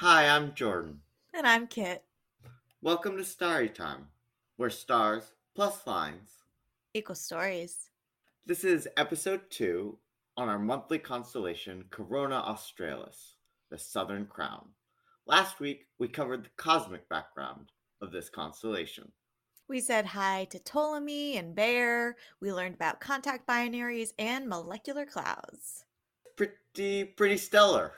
Hi, 0.00 0.28
I'm 0.28 0.54
Jordan. 0.54 1.00
And 1.34 1.44
I'm 1.44 1.66
Kit. 1.66 2.04
Welcome 2.82 3.16
to 3.16 3.24
Starry 3.24 3.68
Time, 3.68 4.06
where 4.56 4.70
stars 4.70 5.32
plus 5.56 5.84
lines 5.88 6.30
equal 6.94 7.16
stories. 7.16 7.90
This 8.46 8.62
is 8.62 8.86
episode 8.96 9.40
two 9.50 9.98
on 10.36 10.48
our 10.48 10.60
monthly 10.60 11.00
constellation 11.00 11.82
Corona 11.90 12.36
Australis, 12.36 13.34
the 13.72 13.78
Southern 13.78 14.26
Crown. 14.26 14.68
Last 15.26 15.58
week, 15.58 15.88
we 15.98 16.06
covered 16.06 16.44
the 16.44 16.50
cosmic 16.56 17.08
background 17.08 17.72
of 18.00 18.12
this 18.12 18.28
constellation. 18.28 19.10
We 19.66 19.80
said 19.80 20.06
hi 20.06 20.46
to 20.50 20.60
Ptolemy 20.60 21.38
and 21.38 21.56
Bayer. 21.56 22.14
We 22.40 22.52
learned 22.52 22.76
about 22.76 23.00
contact 23.00 23.48
binaries 23.48 24.12
and 24.16 24.48
molecular 24.48 25.06
clouds. 25.06 25.86
Pretty, 26.36 27.02
pretty 27.02 27.36
stellar. 27.36 27.94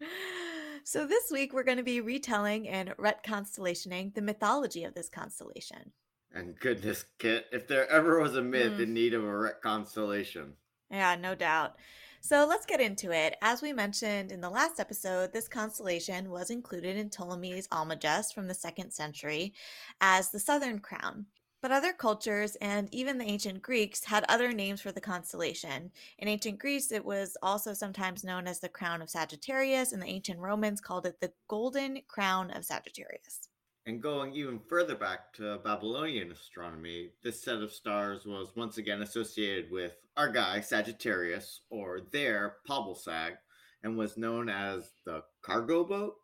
so, 0.90 1.06
this 1.06 1.30
week 1.30 1.52
we're 1.52 1.62
going 1.62 1.76
to 1.76 1.84
be 1.84 2.00
retelling 2.00 2.68
and 2.68 2.88
retconstellationing 2.96 4.12
the 4.12 4.22
mythology 4.22 4.82
of 4.82 4.92
this 4.92 5.08
constellation. 5.08 5.92
And 6.34 6.58
goodness, 6.58 7.04
Kit, 7.20 7.46
if 7.52 7.68
there 7.68 7.88
ever 7.88 8.20
was 8.20 8.34
a 8.34 8.42
myth 8.42 8.72
mm. 8.72 8.80
in 8.80 8.92
need 8.92 9.14
of 9.14 9.22
a 9.22 9.26
retconstellation. 9.26 10.54
Yeah, 10.90 11.14
no 11.14 11.36
doubt. 11.36 11.76
So 12.20 12.44
let's 12.44 12.66
get 12.66 12.80
into 12.80 13.12
it. 13.12 13.36
As 13.40 13.62
we 13.62 13.72
mentioned 13.72 14.32
in 14.32 14.40
the 14.40 14.50
last 14.50 14.80
episode, 14.80 15.32
this 15.32 15.46
constellation 15.46 16.28
was 16.28 16.50
included 16.50 16.96
in 16.96 17.08
Ptolemy's 17.08 17.68
Almagest 17.68 18.34
from 18.34 18.48
the 18.48 18.54
second 18.54 18.90
century 18.90 19.54
as 20.00 20.32
the 20.32 20.40
Southern 20.40 20.80
Crown. 20.80 21.26
But 21.62 21.72
other 21.72 21.92
cultures 21.92 22.56
and 22.56 22.88
even 22.92 23.18
the 23.18 23.26
ancient 23.26 23.60
Greeks 23.60 24.04
had 24.04 24.24
other 24.28 24.52
names 24.52 24.80
for 24.80 24.92
the 24.92 25.00
constellation. 25.00 25.90
In 26.18 26.26
ancient 26.26 26.58
Greece, 26.58 26.90
it 26.90 27.04
was 27.04 27.36
also 27.42 27.74
sometimes 27.74 28.24
known 28.24 28.46
as 28.46 28.60
the 28.60 28.68
Crown 28.68 29.02
of 29.02 29.10
Sagittarius, 29.10 29.92
and 29.92 30.00
the 30.00 30.06
ancient 30.06 30.40
Romans 30.40 30.80
called 30.80 31.06
it 31.06 31.20
the 31.20 31.32
Golden 31.48 32.00
Crown 32.08 32.50
of 32.50 32.64
Sagittarius. 32.64 33.48
And 33.86 34.02
going 34.02 34.34
even 34.34 34.60
further 34.68 34.94
back 34.94 35.32
to 35.34 35.58
Babylonian 35.58 36.32
astronomy, 36.32 37.10
this 37.22 37.42
set 37.42 37.56
of 37.56 37.72
stars 37.72 38.24
was 38.24 38.54
once 38.56 38.78
again 38.78 39.02
associated 39.02 39.70
with 39.70 39.96
our 40.16 40.28
guy 40.28 40.60
Sagittarius, 40.60 41.62
or 41.70 42.00
their 42.12 42.56
Pabilsag, 42.68 43.36
and 43.82 43.96
was 43.96 44.16
known 44.16 44.48
as 44.48 44.90
the 45.04 45.22
cargo 45.42 45.84
boat. 45.84 46.16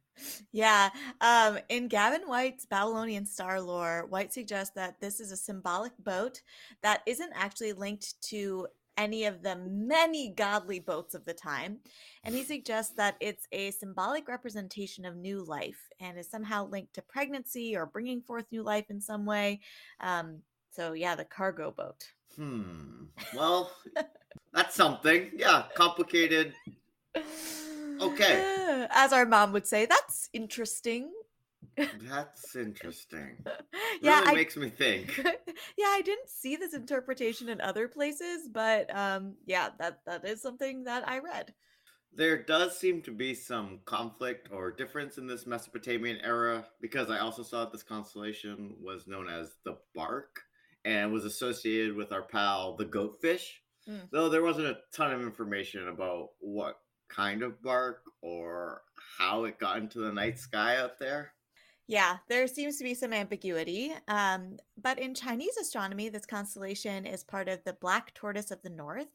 yeah. 0.52 0.90
Um, 1.20 1.58
in 1.68 1.88
Gavin 1.88 2.22
White's 2.22 2.66
Babylonian 2.66 3.26
star 3.26 3.60
lore, 3.60 4.06
White 4.08 4.32
suggests 4.32 4.74
that 4.74 5.00
this 5.00 5.20
is 5.20 5.32
a 5.32 5.36
symbolic 5.36 5.92
boat 5.98 6.40
that 6.82 7.02
isn't 7.06 7.32
actually 7.34 7.72
linked 7.72 8.20
to 8.30 8.66
any 8.96 9.24
of 9.24 9.42
the 9.42 9.56
many 9.56 10.30
godly 10.30 10.78
boats 10.78 11.14
of 11.14 11.24
the 11.24 11.34
time. 11.34 11.78
And 12.22 12.34
he 12.34 12.44
suggests 12.44 12.94
that 12.96 13.16
it's 13.20 13.46
a 13.52 13.70
symbolic 13.72 14.28
representation 14.28 15.04
of 15.04 15.16
new 15.16 15.44
life 15.44 15.88
and 16.00 16.18
is 16.18 16.30
somehow 16.30 16.66
linked 16.68 16.94
to 16.94 17.02
pregnancy 17.02 17.76
or 17.76 17.86
bringing 17.86 18.20
forth 18.20 18.46
new 18.50 18.62
life 18.62 18.90
in 18.90 19.00
some 19.00 19.24
way. 19.26 19.60
Um, 20.00 20.40
so, 20.70 20.92
yeah, 20.92 21.14
the 21.14 21.24
cargo 21.24 21.70
boat. 21.70 22.04
Hmm. 22.36 23.04
Well, 23.34 23.70
that's 24.52 24.74
something. 24.74 25.30
Yeah, 25.36 25.64
complicated. 25.74 26.54
Okay. 27.16 28.86
As 28.90 29.12
our 29.12 29.26
mom 29.26 29.52
would 29.52 29.66
say, 29.66 29.86
that's 29.86 30.28
interesting. 30.32 31.10
That's 31.76 32.54
interesting. 32.54 33.36
yeah, 34.00 34.20
really 34.20 34.30
I, 34.30 34.34
makes 34.34 34.56
me 34.56 34.70
think. 34.70 35.18
yeah, 35.24 35.86
I 35.86 36.02
didn't 36.04 36.28
see 36.28 36.56
this 36.56 36.74
interpretation 36.74 37.48
in 37.48 37.60
other 37.60 37.88
places, 37.88 38.48
but 38.52 38.94
um, 38.94 39.34
yeah, 39.46 39.70
that 39.78 40.00
that 40.06 40.24
is 40.24 40.40
something 40.40 40.84
that 40.84 41.08
I 41.08 41.18
read. 41.18 41.54
There 42.16 42.40
does 42.40 42.78
seem 42.78 43.02
to 43.02 43.10
be 43.10 43.34
some 43.34 43.80
conflict 43.86 44.48
or 44.52 44.70
difference 44.70 45.18
in 45.18 45.26
this 45.26 45.46
Mesopotamian 45.46 46.18
era 46.22 46.64
because 46.80 47.10
I 47.10 47.18
also 47.18 47.42
saw 47.42 47.60
that 47.60 47.72
this 47.72 47.82
constellation 47.82 48.76
was 48.80 49.08
known 49.08 49.28
as 49.28 49.50
the 49.64 49.78
Bark 49.96 50.42
and 50.84 51.12
was 51.12 51.24
associated 51.24 51.96
with 51.96 52.12
our 52.12 52.22
pal 52.22 52.76
the 52.76 52.84
goatfish. 52.84 53.46
Mm. 53.88 54.08
Though 54.12 54.28
there 54.28 54.44
wasn't 54.44 54.68
a 54.68 54.78
ton 54.92 55.12
of 55.12 55.22
information 55.22 55.88
about 55.88 56.28
what 56.38 56.76
kind 57.08 57.42
of 57.42 57.62
bark 57.62 58.02
or 58.22 58.82
how 59.18 59.44
it 59.44 59.58
got 59.58 59.78
into 59.78 60.00
the 60.00 60.12
night 60.12 60.38
sky 60.38 60.76
out 60.76 60.98
there. 60.98 61.32
Yeah, 61.86 62.16
there 62.28 62.46
seems 62.46 62.78
to 62.78 62.84
be 62.84 62.94
some 62.94 63.12
ambiguity. 63.12 63.92
Um, 64.08 64.56
but 64.80 64.98
in 64.98 65.14
Chinese 65.14 65.56
astronomy, 65.58 66.08
this 66.08 66.24
constellation 66.24 67.04
is 67.04 67.22
part 67.22 67.48
of 67.48 67.62
the 67.64 67.74
Black 67.74 68.14
Tortoise 68.14 68.50
of 68.50 68.62
the 68.62 68.70
North. 68.70 69.08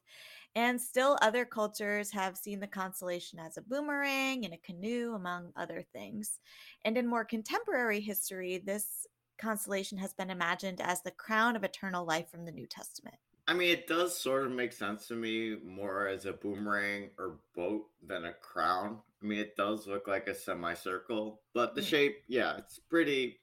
And 0.56 0.80
still, 0.80 1.18
other 1.22 1.46
cultures 1.46 2.12
have 2.12 2.38
seen 2.38 2.60
the 2.60 2.68
constellation 2.68 3.40
as 3.40 3.58
a 3.58 3.62
boomerang 3.62 4.46
and 4.46 4.54
a 4.54 4.58
canoe, 4.58 5.14
among 5.16 5.52
other 5.56 5.84
things. 5.94 6.40
And 6.86 6.98
in 6.98 7.08
more 7.08 7.26
contemporary 7.26 8.02
history, 8.02 8.62
this 8.64 9.08
constellation 9.40 9.98
has 9.98 10.14
been 10.14 10.30
imagined 10.30 10.82
as 10.82 11.02
the 11.02 11.12
crown 11.12 11.56
of 11.56 11.64
eternal 11.64 12.06
life 12.06 12.30
from 12.30 12.46
the 12.46 12.52
New 12.52 12.68
Testament. 12.68 13.18
I 13.50 13.54
mean, 13.54 13.72
it 13.72 13.88
does 13.88 14.16
sort 14.16 14.46
of 14.46 14.52
make 14.52 14.72
sense 14.72 15.08
to 15.08 15.16
me 15.16 15.58
more 15.66 16.08
as 16.08 16.28
a 16.28 16.34
boomerang 16.34 17.10
or 17.18 17.40
boat 17.56 17.88
than 18.08 18.26
a 18.26 18.34
crown. 18.34 19.00
I 19.24 19.26
mean, 19.26 19.40
it 19.40 19.58
does 19.58 19.88
look 19.88 20.08
like 20.08 20.28
a 20.28 20.36
semicircle, 20.36 21.42
but 21.56 21.74
the 21.74 21.82
mm. 21.82 21.86
shape, 21.86 22.18
yeah, 22.28 22.58
it's 22.58 22.78
pretty, 22.78 23.40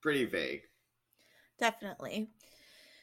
pretty 0.00 0.26
vague. 0.26 0.60
Definitely. 1.58 2.30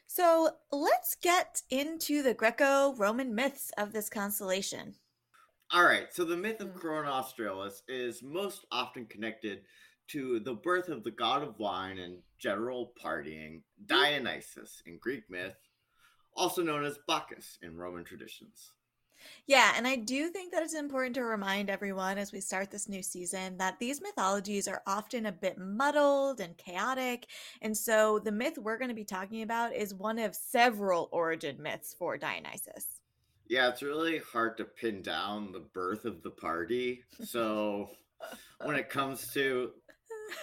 So 0.07 0.51
let's 0.71 1.17
get 1.21 1.61
into 1.69 2.23
the 2.23 2.33
Greco 2.33 2.95
Roman 2.95 3.35
myths 3.35 3.73
of 3.77 3.91
this 3.91 4.09
constellation. 4.09 4.95
All 5.73 5.83
right. 5.83 6.07
So 6.13 6.23
the 6.23 6.37
myth 6.37 6.61
of 6.61 6.69
mm. 6.69 6.79
Corona 6.79 7.09
Australis 7.09 7.83
is 7.89 8.23
most 8.23 8.65
often 8.71 9.07
connected 9.07 9.63
to 10.07 10.39
the 10.39 10.53
birth 10.53 10.87
of 10.87 11.03
the 11.03 11.11
god 11.11 11.43
of 11.43 11.59
wine 11.59 11.97
and 11.97 12.19
general 12.39 12.93
partying, 13.03 13.55
mm. 13.55 13.87
Dionysus 13.87 14.81
in 14.85 14.99
Greek 14.99 15.23
myth, 15.29 15.57
also 16.35 16.61
known 16.61 16.83
as 16.83 16.97
Bacchus 17.07 17.57
in 17.61 17.77
Roman 17.77 18.03
traditions. 18.03 18.71
Yeah, 19.47 19.73
and 19.75 19.87
I 19.87 19.95
do 19.95 20.29
think 20.29 20.51
that 20.51 20.63
it's 20.63 20.73
important 20.73 21.15
to 21.15 21.23
remind 21.23 21.69
everyone 21.69 22.17
as 22.17 22.31
we 22.31 22.41
start 22.41 22.71
this 22.71 22.89
new 22.89 23.03
season 23.03 23.57
that 23.57 23.79
these 23.79 24.01
mythologies 24.01 24.67
are 24.67 24.81
often 24.85 25.25
a 25.25 25.31
bit 25.31 25.57
muddled 25.57 26.39
and 26.39 26.57
chaotic. 26.57 27.27
And 27.61 27.75
so 27.75 28.19
the 28.19 28.31
myth 28.31 28.57
we're 28.57 28.77
going 28.77 28.89
to 28.89 28.95
be 28.95 29.03
talking 29.03 29.41
about 29.41 29.73
is 29.73 29.93
one 29.93 30.19
of 30.19 30.35
several 30.35 31.09
origin 31.11 31.61
myths 31.61 31.95
for 31.97 32.17
Dionysus. 32.17 33.01
Yeah, 33.47 33.69
it's 33.69 33.83
really 33.83 34.19
hard 34.19 34.57
to 34.57 34.65
pin 34.65 35.01
down 35.01 35.51
the 35.51 35.59
birth 35.73 36.05
of 36.05 36.23
the 36.23 36.31
party. 36.31 37.03
So 37.23 37.89
when 38.63 38.75
it 38.75 38.89
comes 38.89 39.31
to 39.33 39.71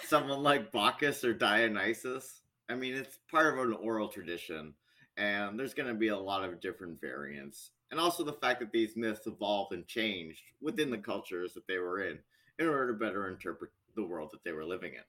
someone 0.07 0.41
like 0.43 0.71
Bacchus 0.71 1.25
or 1.25 1.33
Dionysus, 1.33 2.41
I 2.69 2.75
mean, 2.75 2.95
it's 2.95 3.19
part 3.29 3.53
of 3.53 3.65
an 3.65 3.73
oral 3.73 4.07
tradition 4.07 4.73
and 5.17 5.59
there's 5.59 5.73
going 5.73 5.89
to 5.89 5.93
be 5.93 6.07
a 6.09 6.17
lot 6.17 6.43
of 6.43 6.61
different 6.61 6.99
variants. 6.99 7.71
And 7.91 7.99
also 7.99 8.23
the 8.23 8.33
fact 8.33 8.59
that 8.59 8.71
these 8.71 8.95
myths 8.95 9.27
evolved 9.27 9.73
and 9.73 9.85
changed 9.85 10.41
within 10.61 10.89
the 10.89 10.97
cultures 10.97 11.53
that 11.53 11.67
they 11.67 11.77
were 11.77 12.03
in 12.03 12.19
in 12.59 12.67
order 12.67 12.91
to 12.91 12.99
better 12.99 13.29
interpret 13.29 13.71
the 13.95 14.03
world 14.03 14.29
that 14.31 14.43
they 14.43 14.51
were 14.51 14.65
living 14.65 14.93
in. 14.93 15.01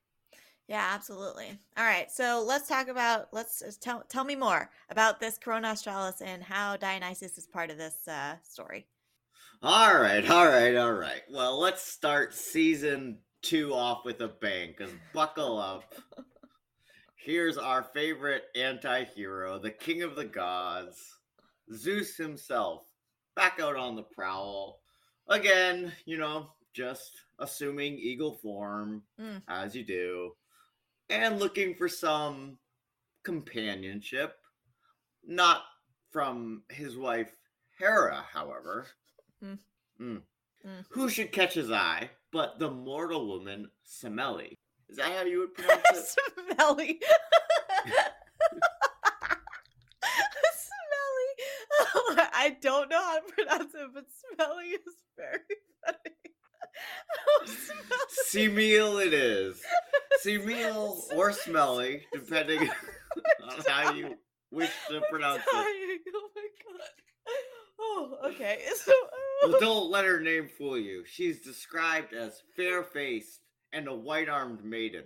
Yeah 0.69 0.91
absolutely. 0.95 1.59
All 1.77 1.85
right 1.85 2.11
so 2.11 2.45
let's 2.47 2.69
talk 2.69 2.89
about 2.89 3.29
let's 3.33 3.63
uh, 3.63 3.71
tell, 3.81 4.05
tell 4.09 4.25
me 4.25 4.37
more 4.37 4.71
about 4.91 5.21
this 5.21 5.39
corona 5.39 5.69
australis 5.69 6.21
and 6.21 6.43
how 6.43 6.77
dionysus 6.77 7.39
is 7.39 7.47
part 7.47 7.71
of 7.71 7.79
this 7.79 8.07
uh, 8.09 8.37
story. 8.43 8.87
All 9.63 9.99
right 9.99 10.29
all 10.29 10.47
right 10.47 10.77
all 10.77 10.93
right. 10.93 11.23
Well 11.31 11.59
let's 11.59 11.83
start 11.83 12.35
season 12.35 13.19
two 13.43 13.75
off 13.75 14.05
with 14.05 14.21
a 14.21 14.29
bang 14.29 14.75
because 14.77 14.93
buckle 15.13 15.59
up 15.59 15.95
Here's 17.25 17.57
our 17.57 17.83
favorite 17.83 18.43
anti 18.55 19.05
hero, 19.05 19.59
the 19.59 19.71
king 19.71 20.03
of 20.03 20.15
the 20.15 20.27
gods, 20.27 21.21
Zeus 21.73 22.19
himself, 22.19 22.83
back 23.35 23.59
out 23.63 23.77
on 23.77 23.97
the 23.97 24.03
prowl. 24.03 24.81
Again, 25.31 25.91
you 26.05 26.19
know, 26.19 26.51
just 26.75 27.13
assuming 27.39 27.95
eagle 27.95 28.35
form, 28.43 29.05
mm. 29.19 29.41
as 29.49 29.75
you 29.75 29.85
do, 29.85 30.33
and 31.09 31.39
looking 31.39 31.75
for 31.75 31.89
some 31.89 32.59
companionship. 33.23 34.37
Not 35.27 35.63
from 36.11 36.65
his 36.69 36.99
wife, 36.99 37.35
Hera, 37.79 38.23
however. 38.31 38.89
Mm. 39.43 39.59
Mm. 39.99 40.21
Who 40.91 41.09
should 41.09 41.33
catch 41.33 41.55
his 41.55 41.71
eye 41.71 42.11
but 42.33 42.59
the 42.59 42.71
mortal 42.71 43.27
woman, 43.27 43.71
Semele? 43.83 44.59
Is 44.89 44.97
that 44.97 45.13
how 45.13 45.25
you 45.25 45.41
would 45.41 45.55
pronounce 45.55 45.83
it? 45.93 46.57
Smelly. 46.57 47.01
smelly. 50.55 52.19
I 52.33 52.57
don't 52.61 52.91
know 52.91 53.03
how 53.03 53.17
to 53.21 53.33
pronounce 53.33 53.75
it, 53.75 53.91
but 53.95 54.05
smelly 54.35 54.65
is 54.67 54.95
very 55.17 55.39
funny. 55.85 55.99
Oh, 58.37 58.99
it 58.99 59.13
is. 59.15 59.63
meal 60.39 61.03
or 61.15 61.33
smelly, 61.33 62.03
depending 62.13 62.69
on 63.43 63.61
how 63.69 63.93
you 63.93 64.17
wish 64.51 64.71
to 64.89 65.01
pronounce 65.11 65.43
it. 65.43 65.47
Oh 65.53 66.29
my 66.35 66.49
god. 66.65 66.89
Oh, 67.79 68.17
okay. 68.27 68.63
So 68.77 68.93
well, 69.45 69.61
don't 69.61 69.91
let 69.91 70.05
her 70.05 70.21
name 70.21 70.49
fool 70.49 70.79
you. 70.79 71.05
She's 71.07 71.41
described 71.41 72.13
as 72.13 72.43
fair 72.57 72.83
faced 72.83 73.41
and 73.75 73.89
a 73.89 73.95
white 73.95 74.29
armed 74.29 74.65
maiden. 74.65 75.05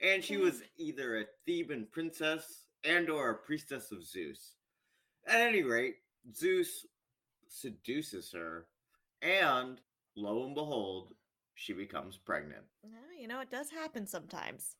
And 0.00 0.24
she 0.24 0.36
was 0.36 0.62
either 0.78 1.18
a 1.20 1.24
Theban 1.46 1.86
princess 1.92 2.64
and 2.84 3.08
or 3.08 3.30
a 3.30 3.34
priestess 3.36 3.92
of 3.92 4.04
Zeus. 4.04 4.56
At 5.26 5.40
any 5.40 5.62
rate, 5.62 5.96
Zeus 6.34 6.86
seduces 7.48 8.32
her, 8.32 8.66
and 9.20 9.80
lo 10.16 10.44
and 10.44 10.54
behold, 10.54 11.14
she 11.54 11.72
becomes 11.72 12.16
pregnant. 12.16 12.64
You 13.20 13.28
know, 13.28 13.40
it 13.40 13.50
does 13.50 13.70
happen 13.70 14.06
sometimes. 14.06 14.74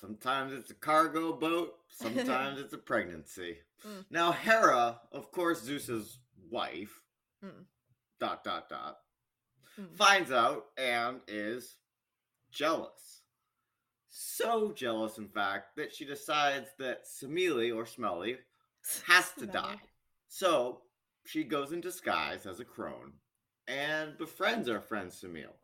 Sometimes 0.00 0.52
it's 0.52 0.70
a 0.70 0.74
cargo 0.74 1.32
boat, 1.32 1.74
sometimes 1.88 2.58
it's 2.60 2.72
a 2.72 2.78
pregnancy. 2.78 3.58
Mm. 3.86 4.04
Now, 4.10 4.32
Hera, 4.32 5.00
of 5.12 5.30
course, 5.30 5.62
Zeus's 5.62 6.18
wife, 6.50 7.02
Mm. 7.44 7.66
dot, 8.18 8.42
dot, 8.42 8.68
dot, 8.68 8.98
Mm. 9.78 9.96
finds 9.96 10.32
out 10.32 10.64
and 10.76 11.20
is 11.28 11.76
jealous. 12.50 13.22
So 14.08 14.72
jealous, 14.72 15.18
in 15.18 15.28
fact, 15.28 15.76
that 15.76 15.94
she 15.94 16.04
decides 16.04 16.68
that 16.78 17.04
Semele 17.04 17.74
or 17.74 17.86
Smelly 17.86 18.38
has 19.06 19.30
to 19.38 19.46
die. 19.46 19.76
So 20.28 20.82
she 21.24 21.44
goes 21.44 21.72
in 21.72 21.80
disguise 21.80 22.46
as 22.46 22.60
a 22.60 22.64
crone 22.64 23.12
and 23.66 24.16
befriends 24.18 24.68
our 24.68 24.80
friend 24.80 25.10
Semele. 25.10 25.54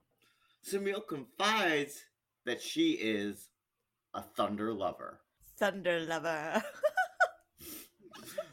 Semele 0.64 1.06
confides 1.06 2.04
that 2.44 2.60
she 2.60 2.92
is 2.92 3.48
a 4.12 4.22
thunder 4.22 4.72
lover. 4.72 5.20
Thunder 5.56 6.00
lover. 6.00 6.62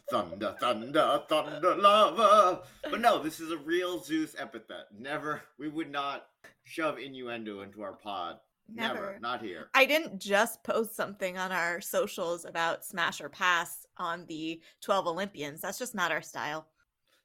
Thunder, 0.09 0.53
thunder, 0.59 1.23
thunder 1.29 1.75
lover. 1.75 2.63
But 2.83 2.99
no, 2.99 3.23
this 3.23 3.39
is 3.39 3.49
a 3.49 3.57
real 3.57 3.97
Zeus 4.03 4.35
epithet. 4.37 4.87
Never, 4.99 5.41
we 5.57 5.69
would 5.69 5.89
not 5.89 6.27
shove 6.63 6.99
innuendo 6.99 7.61
into 7.61 7.81
our 7.81 7.93
pod. 7.93 8.37
Never, 8.73 8.93
Never. 8.93 9.19
not 9.19 9.41
here. 9.41 9.69
I 9.73 9.85
didn't 9.85 10.19
just 10.19 10.63
post 10.63 10.95
something 10.95 11.37
on 11.37 11.51
our 11.51 11.81
socials 11.81 12.45
about 12.45 12.85
smash 12.85 13.19
or 13.19 13.27
pass 13.27 13.85
on 13.97 14.25
the 14.27 14.61
12 14.81 15.07
Olympians. 15.07 15.61
That's 15.61 15.79
just 15.79 15.95
not 15.95 16.11
our 16.11 16.21
style. 16.21 16.67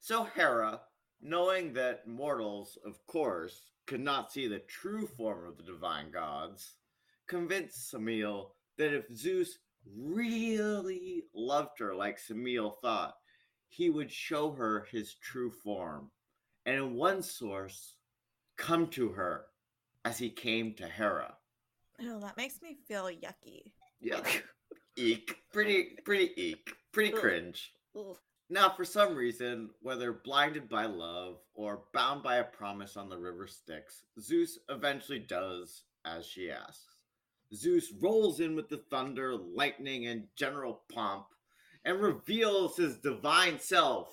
So 0.01 0.25
Hera, 0.25 0.81
knowing 1.21 1.73
that 1.75 2.07
mortals, 2.07 2.79
of 2.85 3.05
course, 3.07 3.71
could 3.87 4.01
not 4.01 4.33
see 4.33 4.49
the 4.49 4.59
true 4.61 5.07
form 5.07 5.47
of 5.47 5.57
the 5.57 5.63
divine 5.63 6.11
gods, 6.11 6.75
convinced 7.29 7.93
Semele 7.93 8.49
that 8.79 8.93
if 8.93 9.05
Zeus 9.15 9.59
really 9.97 11.25
loved 11.35 11.79
her 11.79 11.95
like 11.95 12.19
Semele 12.19 12.75
thought, 12.83 13.15
he 13.69 13.91
would 13.91 14.11
show 14.11 14.51
her 14.53 14.87
his 14.91 15.15
true 15.15 15.51
form, 15.51 16.11
and 16.65 16.77
in 16.77 16.95
one 16.95 17.23
source, 17.23 17.96
come 18.57 18.89
to 18.89 19.11
her 19.11 19.47
as 20.05 20.19
he 20.19 20.31
came 20.31 20.75
to 20.75 20.87
Hera. 20.87 21.35
Oh, 22.03 22.21
that 22.21 22.37
makes 22.37 22.61
me 22.63 22.77
feel 22.87 23.05
yucky. 23.05 23.73
Yeah. 24.01 24.21
Eek. 24.97 25.37
Pretty, 25.53 25.99
pretty 26.05 26.33
eek. 26.41 26.71
Pretty 26.93 27.11
cringe. 27.11 27.73
Now, 28.49 28.71
for 28.71 28.85
some 28.85 29.15
reason, 29.15 29.71
whether 29.83 30.13
blinded 30.13 30.69
by 30.69 30.87
love 30.87 31.39
or 31.55 31.83
bound 31.93 32.23
by 32.23 32.37
a 32.37 32.45
promise 32.45 32.97
on 32.97 33.09
the 33.09 33.19
river 33.19 33.47
Styx, 33.47 34.05
Zeus 34.21 34.59
eventually 34.71 35.19
does 35.19 35.83
as 36.07 36.25
she 36.25 36.51
asks. 36.51 36.97
Zeus 37.55 37.93
rolls 38.01 38.41
in 38.41 38.57
with 38.57 38.69
the 38.69 38.83
thunder, 38.91 39.35
lightning, 39.37 40.07
and 40.07 40.25
general 40.37 40.83
pomp 40.93 41.27
and 41.85 42.01
reveals 42.01 42.77
his 42.77 42.97
divine 42.99 43.59
self. 43.59 44.09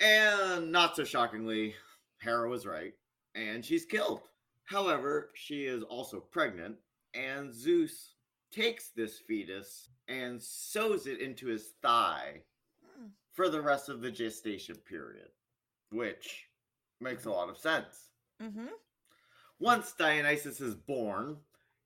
And 0.00 0.70
not 0.70 0.96
so 0.96 1.04
shockingly, 1.04 1.74
Hera 2.20 2.48
was 2.48 2.66
right, 2.66 2.92
and 3.38 3.64
she's 3.64 3.84
killed. 3.84 4.20
However, 4.64 5.30
she 5.34 5.64
is 5.64 5.82
also 5.84 6.20
pregnant, 6.20 6.76
and 7.14 7.54
Zeus 7.54 8.14
takes 8.50 8.90
this 8.90 9.18
fetus 9.18 9.90
and 10.08 10.42
sews 10.42 11.06
it 11.06 11.20
into 11.20 11.46
his 11.46 11.68
thigh 11.82 12.42
Mm. 12.98 13.10
for 13.32 13.48
the 13.48 13.60
rest 13.60 13.88
of 13.88 14.00
the 14.00 14.10
gestation 14.10 14.76
period, 14.76 15.28
which 15.90 16.48
makes 17.00 17.26
a 17.26 17.30
lot 17.30 17.48
of 17.48 17.58
sense. 17.58 18.10
Mm-hmm. 18.42 18.68
Once 19.60 19.92
Dionysus 19.92 20.60
is 20.60 20.74
born, 20.74 21.36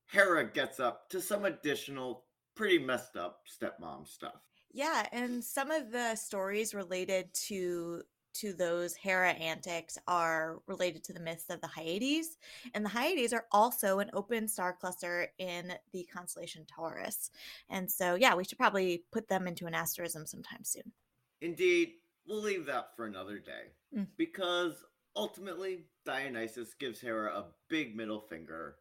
Hera 0.06 0.44
gets 0.44 0.80
up 0.80 1.08
to 1.10 1.20
some 1.20 1.44
additional, 1.44 2.24
pretty 2.54 2.78
messed 2.78 3.16
up 3.16 3.46
stepmom 3.46 4.06
stuff. 4.06 4.42
Yeah, 4.72 5.06
and 5.12 5.42
some 5.44 5.70
of 5.70 5.90
the 5.90 6.14
stories 6.16 6.74
related 6.74 7.32
to 7.48 8.02
to 8.34 8.52
those 8.52 8.94
Hera 8.94 9.30
antics 9.32 9.98
are 10.06 10.60
related 10.66 11.04
to 11.04 11.12
the 11.12 11.20
myths 11.20 11.50
of 11.50 11.60
the 11.60 11.66
Hyades, 11.66 12.38
and 12.74 12.84
the 12.84 12.88
Hyades 12.90 13.32
are 13.32 13.46
also 13.52 13.98
an 13.98 14.10
open 14.12 14.48
star 14.48 14.72
cluster 14.72 15.28
in 15.38 15.72
the 15.92 16.04
constellation 16.12 16.64
Taurus. 16.66 17.30
And 17.68 17.90
so, 17.90 18.14
yeah, 18.14 18.34
we 18.34 18.44
should 18.44 18.58
probably 18.58 19.04
put 19.12 19.28
them 19.28 19.46
into 19.46 19.66
an 19.66 19.74
asterism 19.74 20.26
sometime 20.26 20.64
soon. 20.64 20.92
Indeed, 21.40 21.94
we'll 22.26 22.42
leave 22.42 22.66
that 22.66 22.94
for 22.96 23.06
another 23.06 23.38
day 23.38 23.72
Mm. 23.94 24.06
because 24.16 24.82
ultimately 25.14 25.84
Dionysus 26.06 26.72
gives 26.74 27.00
Hera 27.00 27.30
a 27.36 27.52
big 27.68 27.94
middle 27.94 28.20
finger 28.20 28.76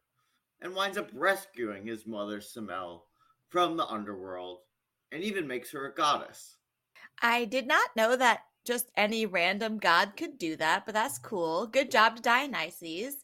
and 0.62 0.74
winds 0.74 0.96
up 0.96 1.10
rescuing 1.12 1.86
his 1.86 2.06
mother 2.06 2.40
Semele 2.40 3.02
from 3.50 3.76
the 3.76 3.86
underworld 3.86 4.60
and 5.10 5.22
even 5.22 5.46
makes 5.46 5.70
her 5.72 5.84
a 5.86 5.94
goddess. 5.94 6.56
I 7.20 7.44
did 7.44 7.66
not 7.66 7.94
know 7.94 8.16
that 8.16 8.44
just 8.64 8.90
any 8.96 9.26
random 9.26 9.78
god 9.78 10.16
could 10.16 10.38
do 10.38 10.56
that, 10.56 10.84
but 10.86 10.94
that's 10.94 11.18
cool. 11.18 11.66
Good 11.66 11.90
job 11.90 12.16
to 12.16 12.22
Dionysus. 12.22 13.16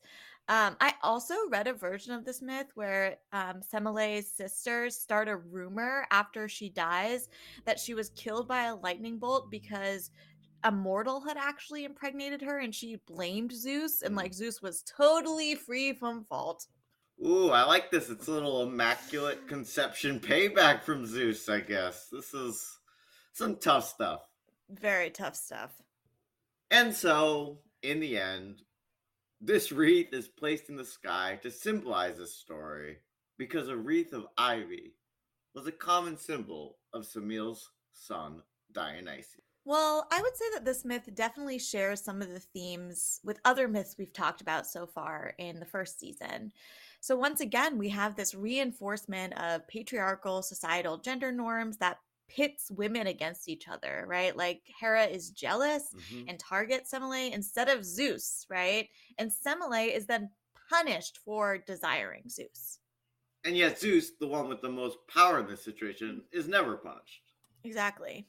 Um, 0.48 0.76
I 0.80 0.94
also 1.02 1.34
read 1.50 1.66
a 1.66 1.74
version 1.74 2.14
of 2.14 2.24
this 2.24 2.40
myth 2.40 2.68
where 2.74 3.18
um, 3.32 3.60
Semele's 3.60 4.32
sisters 4.32 4.96
start 4.96 5.28
a 5.28 5.36
rumor 5.36 6.06
after 6.10 6.48
she 6.48 6.70
dies 6.70 7.28
that 7.66 7.78
she 7.78 7.92
was 7.92 8.08
killed 8.10 8.48
by 8.48 8.64
a 8.64 8.76
lightning 8.76 9.18
bolt 9.18 9.50
because 9.50 10.10
a 10.64 10.72
mortal 10.72 11.20
had 11.20 11.36
actually 11.36 11.84
impregnated 11.84 12.40
her 12.40 12.58
and 12.58 12.74
she 12.74 12.96
blamed 13.06 13.52
Zeus, 13.52 14.02
and 14.02 14.16
like 14.16 14.32
Zeus 14.32 14.62
was 14.62 14.82
totally 14.82 15.54
free 15.54 15.92
from 15.92 16.24
fault. 16.24 16.66
Ooh, 17.24 17.50
I 17.50 17.64
like 17.64 17.90
this. 17.90 18.10
It's 18.10 18.28
a 18.28 18.32
little 18.32 18.62
immaculate 18.62 19.48
conception 19.48 20.18
payback 20.18 20.82
from 20.82 21.06
Zeus, 21.06 21.48
I 21.48 21.60
guess. 21.60 22.08
This 22.10 22.32
is 22.32 22.64
some 23.32 23.56
tough 23.56 23.88
stuff. 23.88 24.20
Very 24.70 25.10
tough 25.10 25.36
stuff. 25.36 25.70
And 26.70 26.94
so, 26.94 27.58
in 27.82 28.00
the 28.00 28.18
end, 28.18 28.62
this 29.40 29.72
wreath 29.72 30.12
is 30.12 30.28
placed 30.28 30.68
in 30.68 30.76
the 30.76 30.84
sky 30.84 31.38
to 31.42 31.50
symbolize 31.50 32.18
this 32.18 32.34
story 32.34 32.98
because 33.38 33.68
a 33.68 33.76
wreath 33.76 34.12
of 34.12 34.26
ivy 34.36 34.94
was 35.54 35.66
a 35.66 35.72
common 35.72 36.16
symbol 36.16 36.76
of 36.92 37.06
Semele's 37.06 37.70
son, 37.92 38.42
Dionysus. 38.72 39.40
Well, 39.64 40.06
I 40.10 40.22
would 40.22 40.36
say 40.36 40.44
that 40.54 40.64
this 40.64 40.84
myth 40.84 41.10
definitely 41.14 41.58
shares 41.58 42.02
some 42.02 42.22
of 42.22 42.30
the 42.30 42.40
themes 42.40 43.20
with 43.22 43.38
other 43.44 43.68
myths 43.68 43.96
we've 43.98 44.12
talked 44.12 44.40
about 44.40 44.66
so 44.66 44.86
far 44.86 45.34
in 45.38 45.60
the 45.60 45.66
first 45.66 46.00
season. 46.00 46.52
So, 47.00 47.16
once 47.16 47.40
again, 47.40 47.76
we 47.76 47.90
have 47.90 48.16
this 48.16 48.34
reinforcement 48.34 49.38
of 49.38 49.68
patriarchal 49.68 50.42
societal 50.42 50.96
gender 50.98 51.30
norms 51.30 51.76
that 51.78 51.98
pits 52.28 52.70
women 52.70 53.06
against 53.06 53.48
each 53.48 53.68
other, 53.68 54.04
right? 54.06 54.36
Like 54.36 54.62
Hera 54.80 55.06
is 55.06 55.30
jealous 55.30 55.94
Mhm. 55.94 56.28
and 56.28 56.38
targets 56.38 56.92
Semele 56.92 57.32
instead 57.32 57.68
of 57.68 57.84
Zeus, 57.84 58.46
right? 58.50 58.88
And 59.18 59.30
Semele 59.30 59.88
is 59.94 60.06
then 60.06 60.30
punished 60.70 61.18
for 61.18 61.58
desiring 61.58 62.28
Zeus. 62.28 62.80
And 63.44 63.56
yet, 63.56 63.78
Zeus, 63.80 64.12
the 64.20 64.28
one 64.28 64.48
with 64.48 64.60
the 64.62 64.68
most 64.68 64.98
power 65.08 65.40
in 65.40 65.46
this 65.46 65.64
situation, 65.64 66.28
is 66.30 66.46
never 66.46 66.76
punished. 66.76 67.32
Exactly. 67.62 68.28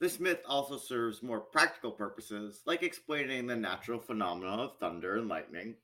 This 0.00 0.20
myth 0.20 0.42
also 0.44 0.76
serves 0.76 1.22
more 1.22 1.40
practical 1.40 1.92
purposes, 1.92 2.62
like 2.66 2.82
explaining 2.82 3.46
the 3.46 3.56
natural 3.56 4.00
phenomena 4.00 4.50
of 4.62 4.78
thunder 4.78 5.16
and 5.16 5.28
lightning, 5.28 5.76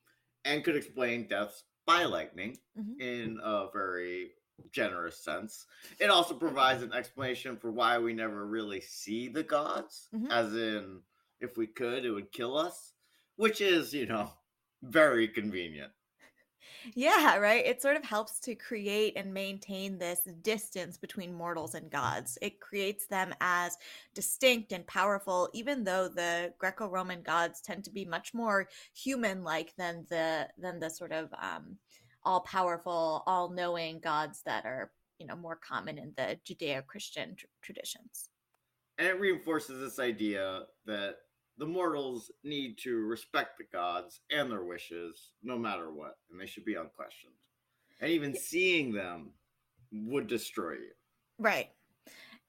and 0.45 0.63
could 0.63 0.77
explain 0.77 1.27
deaths 1.29 1.65
by 1.87 2.05
lightning 2.05 2.61
Mhm. 2.75 2.99
in 2.99 3.39
a 3.43 3.71
very 3.73 4.35
generous 4.73 5.19
sense. 5.19 5.67
It 5.99 6.11
also 6.11 6.35
provides 6.38 6.83
an 6.83 6.93
explanation 6.93 7.57
for 7.57 7.71
why 7.71 7.99
we 7.99 8.12
never 8.12 8.47
really 8.47 8.81
see 8.81 9.29
the 9.29 9.43
gods, 9.45 10.11
Mhm. 10.12 10.29
as 10.31 10.55
in, 10.55 11.03
if 11.41 11.57
we 11.57 11.67
could, 11.67 12.05
it 12.05 12.11
would 12.11 12.33
kill 12.33 12.57
us, 12.57 12.95
which 13.37 13.61
is, 13.61 13.95
you 13.95 14.07
know, 14.07 14.33
very 14.83 15.29
convenient. 15.29 15.93
Yeah, 16.95 17.37
right. 17.38 17.65
It 17.65 17.83
sort 17.83 17.97
of 17.97 18.05
helps 18.05 18.41
to 18.41 18.55
create 18.55 19.15
and 19.17 19.33
maintain 19.33 19.99
this 19.99 20.21
distance 20.43 20.97
between 20.97 21.33
mortals 21.35 21.75
and 21.75 21.91
gods. 21.91 22.38
It 22.43 22.61
creates 22.61 23.07
them 23.07 23.35
as 23.41 23.77
distinct 24.15 24.73
and 24.73 24.87
powerful, 24.87 25.49
even 25.53 25.85
though 25.85 26.09
the 26.09 26.55
Greco-Roman 26.59 27.23
gods 27.23 27.61
tend 27.61 27.85
to 27.85 27.91
be 27.91 28.05
much 28.05 28.35
more 28.35 28.69
human-like 28.95 29.75
than 29.77 30.07
the 30.09 30.50
than 30.59 30.79
the 30.81 30.91
sort 30.91 31.12
of 31.12 31.33
um, 31.38 31.79
all-powerful, 32.29 33.23
all-knowing 33.27 34.01
gods 34.01 34.43
that 34.45 34.67
are 34.67 34.93
you 35.19 35.27
know 35.27 35.35
more 35.35 35.57
common 35.57 35.97
in 35.99 36.13
the 36.17 36.39
Judeo-Christian 36.47 37.37
tr- 37.37 37.47
traditions. 37.63 38.29
And 38.99 39.09
it 39.09 39.19
reinforces 39.19 39.81
this 39.81 39.99
idea 39.99 40.65
that 40.85 41.17
the 41.57 41.67
mortals 41.67 42.31
need 42.45 42.77
to 42.83 42.97
respect 42.97 43.57
the 43.57 43.65
gods 43.73 44.21
and 44.31 44.51
their 44.51 44.65
wishes 44.65 45.33
no 45.43 45.59
matter 45.59 45.91
what, 45.93 46.17
and 46.31 46.39
they 46.39 46.47
should 46.47 46.65
be 46.67 46.75
unquestioned. 46.75 47.33
And 48.01 48.11
even 48.11 48.37
seeing 48.37 48.93
them 48.93 49.33
would 49.91 50.27
destroy 50.27 50.73
you. 50.73 50.93
Right. 51.39 51.71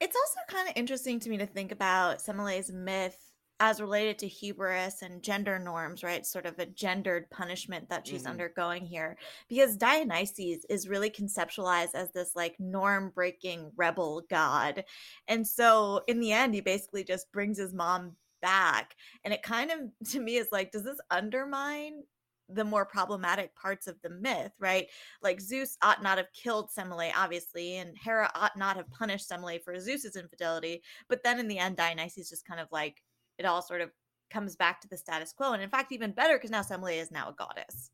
It's 0.02 0.16
also 0.16 0.40
kind 0.50 0.68
of 0.68 0.76
interesting 0.76 1.20
to 1.22 1.30
me 1.30 1.38
to 1.38 1.46
think 1.46 1.72
about 1.72 2.20
Semele's 2.20 2.72
myth 2.72 3.29
as 3.60 3.82
related 3.82 4.18
to 4.20 4.28
hubris 4.28 5.02
and 5.02 5.22
gender 5.24 5.60
norms, 5.60 6.04
right? 6.04 6.26
Sort 6.26 6.46
of 6.46 6.58
a 6.60 6.66
gendered 6.66 7.30
punishment 7.30 7.90
that 7.90 8.08
she's 8.08 8.24
Mhm. 8.24 8.28
undergoing 8.28 8.86
here. 8.86 9.18
Because 9.50 9.76
Dionysus 9.76 10.66
is 10.70 10.88
really 10.88 11.10
conceptualized 11.10 11.94
as 11.94 12.12
this 12.12 12.36
like 12.36 12.60
norm 12.60 13.10
breaking 13.10 13.72
rebel 13.76 14.22
god. 14.30 14.86
And 15.28 15.46
so 15.48 16.04
in 16.08 16.20
the 16.20 16.32
end, 16.32 16.54
he 16.54 16.62
basically 16.62 17.04
just 17.04 17.32
brings 17.32 17.58
his 17.58 17.74
mom 17.74 18.16
back. 18.42 18.96
And 19.24 19.34
it 19.34 19.44
kind 19.44 19.72
of, 19.72 19.92
to 20.12 20.20
me, 20.22 20.38
is 20.38 20.48
like, 20.52 20.72
does 20.72 20.84
this 20.84 21.00
undermine 21.10 22.04
the 22.52 22.64
more 22.64 22.86
problematic 22.86 23.54
parts 23.56 23.86
of 23.86 24.02
the 24.02 24.10
myth, 24.10 24.52
right? 24.60 24.90
Like 25.22 25.40
Zeus 25.40 25.78
ought 25.84 26.02
not 26.02 26.18
have 26.18 26.32
killed 26.34 26.72
Semele, 26.72 27.12
obviously, 27.16 27.76
and 27.76 27.96
Hera 27.98 28.32
ought 28.34 28.58
not 28.58 28.76
have 28.76 28.90
punished 28.90 29.30
Semele 29.30 29.62
for 29.64 29.80
Zeus's 29.80 30.16
infidelity. 30.16 30.84
But 31.08 31.24
then 31.24 31.40
in 31.40 31.48
the 31.48 31.60
end, 31.60 31.78
Dionysus 31.78 32.30
just 32.30 32.46
kind 32.48 32.60
of 32.60 32.68
like 32.72 33.04
it 33.40 33.46
all 33.46 33.62
sort 33.62 33.82
of 33.82 33.90
comes 34.30 34.56
back 34.56 34.82
to 34.82 34.88
the 34.88 34.98
status 34.98 35.34
quo. 35.34 35.54
And 35.54 35.64
in 35.64 35.70
fact, 35.70 35.92
even 35.92 36.12
better 36.12 36.36
because 36.36 36.52
now 36.52 36.62
Semele 36.62 37.02
is 37.02 37.10
now 37.10 37.30
a 37.30 37.34
goddess. 37.34 37.90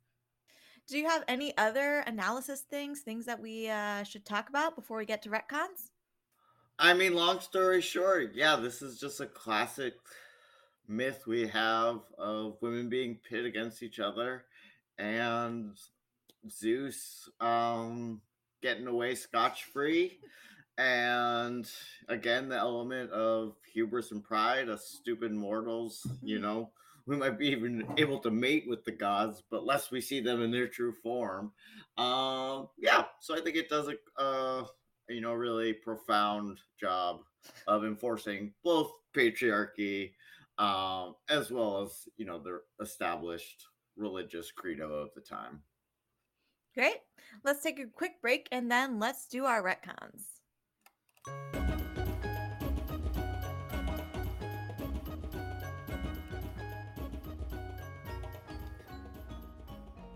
Do 0.88 0.98
you 0.98 1.08
have 1.08 1.24
any 1.28 1.58
other 1.58 2.00
analysis 2.00 2.62
things, 2.62 3.02
things 3.02 3.26
that 3.26 3.40
we 3.40 3.70
uh, 3.70 4.04
should 4.04 4.26
talk 4.26 4.50
about 4.50 4.76
before 4.76 4.98
we 4.98 5.06
get 5.06 5.22
to 5.24 5.30
retcons? 5.30 5.92
I 6.78 6.94
mean, 6.94 7.16
long 7.16 7.40
story 7.40 7.82
short, 7.82 8.32
yeah, 8.36 8.58
this 8.58 8.82
is 8.82 9.00
just 9.00 9.22
a 9.22 9.26
classic 9.26 9.94
myth 10.88 11.26
we 11.26 11.48
have 11.48 12.02
of 12.18 12.58
women 12.62 12.90
being 12.90 13.18
pit 13.28 13.46
against 13.46 13.82
each 13.82 14.00
other 14.00 14.46
and 15.00 15.72
Zeus 16.50 17.28
um 17.40 18.22
getting 18.62 18.88
away 18.88 19.16
scotch 19.16 19.64
free. 19.66 20.20
And 20.78 21.70
again, 22.10 22.50
the 22.50 22.58
element 22.58 23.12
of 23.12 23.56
hubris 23.74 24.12
and 24.12 24.24
pride, 24.24 24.70
us 24.70 24.86
stupid 24.86 25.32
mortals, 25.32 26.06
you 26.22 26.40
know, 26.40 26.72
we 27.06 27.16
might 27.16 27.38
be 27.38 27.48
even 27.48 27.88
able 27.98 28.20
to 28.20 28.32
mate 28.32 28.66
with 28.68 28.84
the 28.84 28.92
gods, 28.92 29.44
but 29.50 29.66
lest 29.66 29.92
we 29.92 30.02
see 30.02 30.20
them 30.20 30.42
in 30.42 30.52
their 30.52 30.68
true 30.68 30.92
form. 30.92 31.52
Um, 31.98 32.68
yeah, 32.78 33.06
so 33.22 33.38
I 33.38 33.42
think 33.42 33.56
it 33.56 33.70
does 33.70 33.88
a 33.88 34.22
uh, 34.22 34.66
you 35.08 35.22
know 35.22 35.34
really 35.34 35.74
profound 35.74 36.60
job 36.80 37.22
of 37.68 37.86
enforcing 37.86 38.54
both 38.64 38.92
patriarchy 39.16 40.12
um, 40.58 41.16
as 41.30 41.52
well 41.52 41.84
as 41.84 42.08
you 42.18 42.26
know 42.26 42.40
the 42.40 42.60
established 42.84 43.66
religious 43.98 44.52
credo 44.52 44.92
of 44.92 45.10
the 45.16 45.22
time. 45.22 45.62
Great. 46.74 46.98
Let's 47.44 47.64
take 47.64 47.80
a 47.80 47.86
quick 47.86 48.22
break 48.22 48.50
and 48.52 48.70
then 48.70 49.00
let's 49.00 49.28
do 49.28 49.46
our 49.46 49.64
retcons. 49.64 50.35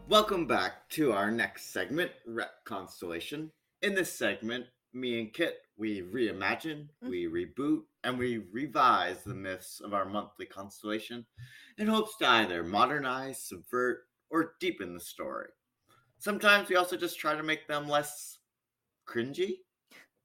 Welcome 0.10 0.48
back 0.48 0.90
to 0.90 1.12
our 1.12 1.30
next 1.30 1.72
segment, 1.72 2.10
Ret 2.26 2.50
Constellation. 2.66 3.52
In 3.84 3.94
this 3.94 4.12
segment, 4.12 4.66
me 4.92 5.20
and 5.20 5.32
Kit, 5.32 5.58
we 5.78 6.02
reimagine, 6.02 6.88
mm. 7.04 7.10
we 7.10 7.28
reboot, 7.28 7.82
and 8.04 8.18
we 8.18 8.46
revise 8.52 9.24
the 9.24 9.36
myths 9.36 9.82
of 9.82 9.94
our 9.94 10.06
monthly 10.06 10.48
constellation 10.48 11.28
in 11.78 11.86
hopes 11.86 12.18
to 12.18 12.28
either 12.28 12.64
modernize, 12.64 13.44
subvert, 13.44 14.00
or 14.32 14.54
deepen 14.60 14.96
the 14.96 15.00
story. 15.00 15.50
Sometimes 16.18 16.70
we 16.70 16.76
also 16.76 16.98
just 16.98 17.20
try 17.20 17.36
to 17.36 17.44
make 17.44 17.68
them 17.68 17.88
less 17.88 18.40
cringy. 19.08 19.58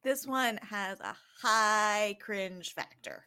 This 0.04 0.26
one 0.26 0.58
has 0.58 1.00
a 1.00 1.16
high 1.40 2.16
cringe 2.20 2.74
factor. 2.74 3.24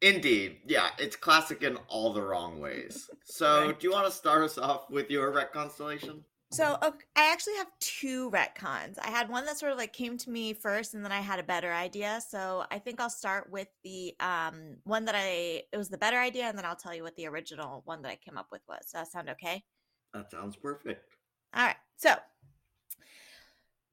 Indeed, 0.00 0.60
yeah, 0.66 0.90
it's 0.98 1.14
classic 1.14 1.62
in 1.62 1.76
all 1.88 2.12
the 2.12 2.22
wrong 2.22 2.60
ways. 2.60 3.08
So, 3.26 3.68
Right. 3.68 3.80
do 3.80 3.86
you 3.88 3.92
want 3.92 4.06
to 4.06 4.12
start 4.12 4.42
us 4.44 4.58
off 4.58 4.90
with 4.90 5.10
your 5.10 5.32
Ret 5.32 5.50
Constellation? 5.50 6.24
So 6.52 6.76
ok- 6.82 7.04
I 7.16 7.32
actually 7.32 7.56
have 7.56 7.66
two 7.80 8.30
retcons. 8.30 8.98
I 9.02 9.08
had 9.10 9.28
one 9.30 9.44
that 9.46 9.58
sort 9.58 9.72
of 9.72 9.78
like 9.78 9.92
came 9.94 10.18
to 10.18 10.30
me 10.30 10.52
first, 10.52 10.94
and 10.94 11.02
then 11.04 11.10
I 11.10 11.20
had 11.20 11.40
a 11.40 11.42
better 11.42 11.72
idea. 11.72 12.20
So 12.28 12.64
I 12.70 12.78
think 12.78 13.00
I'll 13.00 13.10
start 13.10 13.50
with 13.50 13.68
the 13.82 14.14
um 14.20 14.76
one 14.84 15.06
that 15.06 15.14
I 15.16 15.64
it 15.72 15.76
was 15.76 15.88
the 15.88 15.98
better 15.98 16.18
idea, 16.18 16.44
and 16.44 16.56
then 16.56 16.64
I'll 16.66 16.76
tell 16.76 16.94
you 16.94 17.02
what 17.02 17.16
the 17.16 17.26
original 17.26 17.80
one 17.86 18.02
that 18.02 18.10
I 18.10 18.16
came 18.16 18.36
up 18.36 18.48
with 18.52 18.60
was. 18.68 18.80
Does 18.82 18.92
that 18.92 19.10
sound 19.10 19.30
okay? 19.30 19.64
That 20.12 20.30
sounds 20.30 20.54
perfect. 20.54 21.14
All 21.54 21.66
right. 21.66 21.76
So 21.96 22.14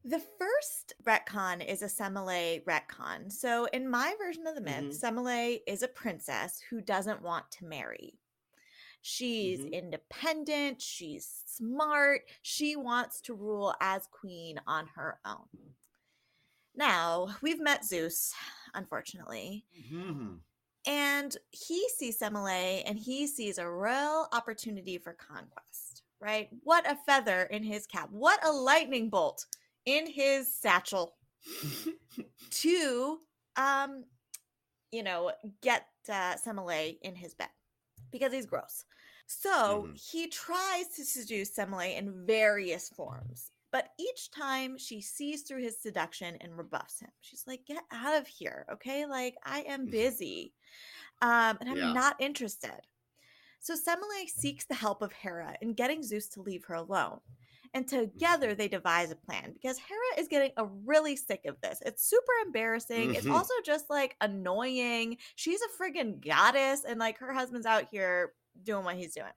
the 0.03 0.20
first 0.20 0.93
retcon 1.03 1.65
is 1.65 1.81
a 1.81 1.86
Semele 1.86 2.63
retcon. 2.65 3.31
So 3.31 3.65
in 3.65 3.89
my 3.89 4.15
version 4.17 4.48
of 4.48 4.55
the 4.55 4.62
myth, 4.62 4.86
Mhm. 4.86 5.00
Semele 5.00 5.62
is 5.67 5.84
a 5.84 5.88
princess 5.88 6.60
who 6.60 6.81
doesn't 6.81 7.22
want 7.22 7.51
to 7.51 7.65
marry. 7.65 8.20
She's 9.01 9.60
Mhm. 9.60 9.72
independent, 9.72 10.81
she's 10.81 11.43
smart, 11.46 12.29
she 12.41 12.75
wants 12.75 13.22
to 13.22 13.34
rule 13.34 13.75
as 13.79 14.08
queen 14.08 14.62
on 14.67 14.88
her 14.88 15.20
own. 15.25 15.75
Now, 16.74 17.36
we've 17.41 17.60
met 17.60 17.84
Zeus, 17.84 18.34
unfortunately, 18.74 19.65
Mhm. 19.74 20.41
and 20.86 21.38
he 21.51 21.89
sees 21.89 22.17
Semele 22.20 22.84
and 22.86 22.98
he 22.98 23.27
sees 23.27 23.58
a 23.58 23.70
real 23.70 24.27
opportunity 24.31 24.98
for 24.98 25.13
conquest, 25.13 26.03
right? 26.20 26.50
What 26.63 26.89
a 26.89 26.96
feather 26.96 27.43
in 27.43 27.63
his 27.63 27.86
cap. 27.88 28.10
What 28.10 28.43
a 28.46 28.51
lightning 28.51 29.10
bolt 29.10 29.48
in 29.86 30.08
his 30.08 30.54
satchel 30.54 31.16
to 32.52 33.20
um 33.56 34.06
you 34.92 35.04
know, 35.04 35.32
get 35.62 35.88
uh, 36.10 36.36
Semele 36.36 36.98
in 37.02 37.16
his 37.16 37.34
bed 37.34 37.50
because 38.12 38.34
he's 38.34 38.46
gross. 38.46 38.86
So 39.28 39.88
Mhm. 39.88 39.96
he 39.96 40.28
tries 40.30 40.88
to 40.98 41.06
seduce 41.06 41.56
Semele 41.58 41.98
in 41.98 42.26
various 42.28 42.90
forms, 42.90 43.52
but 43.72 43.90
each 44.00 44.32
time 44.32 44.78
she 44.78 45.02
sees 45.02 45.44
through 45.44 45.64
his 45.64 45.82
seduction 45.82 46.38
and 46.42 46.58
rebuffs 46.58 47.00
him. 47.00 47.12
She's 47.22 47.46
like, 47.48 47.66
"Get 47.66 47.84
out 47.92 48.18
of 48.20 48.28
here, 48.28 48.66
okay? 48.74 49.06
Like 49.06 49.38
I 49.46 49.62
am 49.62 49.88
busy, 49.88 50.54
um, 51.22 51.58
and 51.62 51.70
I'm 51.70 51.78
Yeah. 51.78 51.94
not 51.94 52.18
interested." 52.20 52.82
So 53.60 53.76
Semele 53.76 54.28
seeks 54.28 54.66
the 54.66 54.76
help 54.76 55.02
of 55.02 55.14
Hera 55.14 55.58
in 55.62 55.74
getting 55.74 56.04
Zeus 56.04 56.28
to 56.30 56.42
leave 56.42 56.66
her 56.66 56.76
alone. 56.76 57.22
And 57.74 57.88
together 57.88 58.54
they 58.54 58.68
devise 58.68 59.12
a 59.12 59.16
plan 59.16 59.54
because 59.54 59.78
Hera 59.78 60.20
is 60.20 60.28
getting 60.28 60.51
a 60.58 60.66
really 60.66 61.16
sick 61.16 61.46
of 61.46 61.60
this. 61.62 61.82
It's 61.86 62.04
super 62.04 62.34
embarrassing. 62.46 63.16
It's 63.16 63.25
Mhm. 63.28 63.34
also 63.34 63.54
just 63.66 63.90
like 63.90 64.18
annoying. 64.20 65.18
She's 65.36 65.62
a 65.62 65.70
friggin' 65.82 66.20
goddess, 66.25 66.84
and 66.84 67.00
like 67.00 67.18
her 67.20 67.32
husband's 67.34 67.66
out 67.66 67.88
here 67.90 68.36
doing 68.63 68.84
what 68.84 68.98
he's 68.98 69.16
doing. 69.16 69.32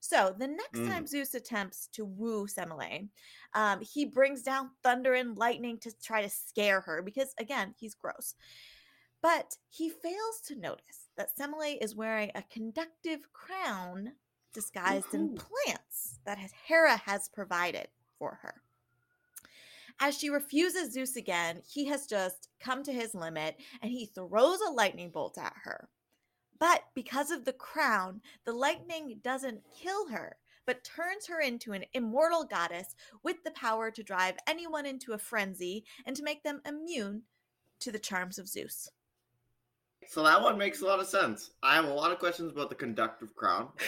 So 0.00 0.34
the 0.36 0.48
next 0.48 0.80
time 0.86 1.06
Zeus 1.06 1.34
attempts 1.34 1.88
to 1.88 2.04
woo 2.06 2.46
Semele, 2.46 3.10
um, 3.54 3.80
he 3.82 4.06
brings 4.06 4.42
down 4.42 4.70
thunder 4.82 5.14
and 5.14 5.36
lightning 5.36 5.78
to 5.80 5.92
try 6.02 6.22
to 6.22 6.30
scare 6.30 6.80
her 6.80 7.02
because, 7.02 7.34
again, 7.38 7.74
he's 7.78 7.94
gross. 7.94 8.34
But 9.22 9.58
he 9.68 9.90
fails 9.90 10.40
to 10.46 10.56
notice 10.56 11.10
that 11.16 11.36
Semele 11.36 11.76
is 11.82 11.94
wearing 11.94 12.32
a 12.34 12.42
conductive 12.44 13.32
crown 13.32 14.16
disguised 14.54 15.14
in 15.14 15.30
Woohoo. 15.36 15.79
That 16.24 16.38
Hera 16.66 16.96
has 16.96 17.28
provided 17.28 17.88
for 18.18 18.38
her. 18.42 18.62
As 19.98 20.16
she 20.16 20.30
refuses 20.30 20.92
Zeus 20.92 21.16
again, 21.16 21.60
he 21.68 21.84
has 21.86 22.06
just 22.06 22.48
come 22.58 22.82
to 22.84 22.92
his 22.92 23.14
limit 23.14 23.56
and 23.82 23.92
he 23.92 24.06
throws 24.06 24.60
a 24.60 24.72
lightning 24.72 25.10
bolt 25.10 25.36
at 25.36 25.54
her. 25.64 25.88
But 26.58 26.84
because 26.94 27.30
of 27.30 27.44
the 27.44 27.52
crown, 27.52 28.20
the 28.44 28.52
lightning 28.52 29.20
doesn't 29.22 29.62
kill 29.78 30.08
her, 30.08 30.36
but 30.66 30.84
turns 30.84 31.26
her 31.26 31.40
into 31.40 31.72
an 31.72 31.84
immortal 31.92 32.44
goddess 32.44 32.94
with 33.22 33.42
the 33.44 33.50
power 33.50 33.90
to 33.90 34.02
drive 34.02 34.36
anyone 34.46 34.86
into 34.86 35.12
a 35.12 35.18
frenzy 35.18 35.84
and 36.06 36.16
to 36.16 36.22
make 36.22 36.42
them 36.42 36.62
immune 36.66 37.22
to 37.80 37.90
the 37.90 37.98
charms 37.98 38.38
of 38.38 38.48
Zeus. 38.48 38.90
So 40.08 40.22
that 40.24 40.42
one 40.42 40.58
makes 40.58 40.80
a 40.82 40.86
lot 40.86 40.98
of 40.98 41.06
sense. 41.06 41.50
I 41.62 41.74
have 41.76 41.84
a 41.84 41.92
lot 41.92 42.10
of 42.10 42.18
questions 42.18 42.52
about 42.52 42.68
the 42.68 42.74
conductive 42.74 43.34
crown. 43.36 43.68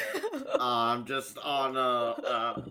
Um, 0.59 1.05
just 1.07 1.39
on 1.39 1.77
a 1.77 1.81
uh, 1.81 2.63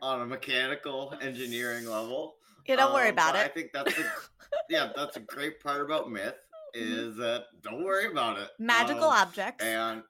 on 0.00 0.22
a 0.22 0.26
mechanical 0.26 1.14
engineering 1.20 1.86
level. 1.86 2.36
yeah, 2.66 2.76
don't 2.76 2.92
worry 2.92 3.08
Um, 3.08 3.12
about 3.12 3.36
it. 3.36 3.44
I 3.44 3.48
think 3.48 3.70
that's 3.72 3.96
a, 3.96 4.02
yeah, 4.68 4.90
that's 4.96 5.16
a 5.16 5.20
great 5.20 5.60
part 5.60 5.80
about 5.82 6.10
myth 6.10 6.34
is 6.74 7.14
that 7.16 7.44
don't 7.62 7.84
worry 7.84 8.10
about 8.10 8.38
it. 8.38 8.48
Magical 8.58 9.04
Um, 9.04 9.12
objects. 9.28 9.64
and 9.64 10.02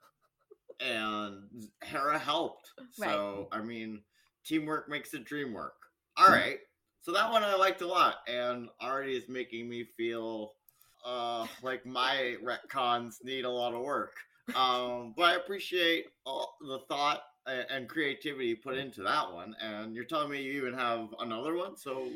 and 0.81 1.43
Hera 1.83 2.19
helped. 2.19 2.71
Right. 2.99 3.11
So 3.11 3.49
I 3.53 3.61
mean, 3.61 4.03
teamwork 4.45 4.89
makes 4.89 5.11
the 5.11 5.19
dream 5.19 5.53
work. 5.53 5.75
All 6.17 6.29
right. 6.29 6.59
So 7.03 7.13
that 7.13 7.31
one 7.31 7.45
I 7.45 7.55
liked 7.55 7.83
a 7.83 7.87
lot, 7.87 8.17
and 8.27 8.69
already 8.83 9.17
is 9.17 9.29
making 9.29 9.69
me 9.69 9.85
feel 9.97 10.53
uh 11.07 11.47
like 11.63 11.87
my 11.87 12.37
retcons 12.45 13.25
need 13.25 13.45
a 13.45 13.51
lot 13.51 13.73
of 13.73 13.81
work. 13.81 14.13
Um, 14.55 15.15
but 15.17 15.23
I 15.23 15.35
appreciate 15.37 16.07
all 16.25 16.57
the 16.61 16.81
thought 16.89 17.23
and 17.47 17.89
creativity 17.89 18.55
put 18.55 18.77
into 18.77 19.03
that 19.03 19.33
one. 19.33 19.55
And 19.61 19.95
you're 19.95 20.05
telling 20.05 20.31
me 20.31 20.43
you 20.43 20.53
even 20.53 20.75
have 20.75 21.09
another 21.21 21.55
one, 21.55 21.77
so 21.77 22.09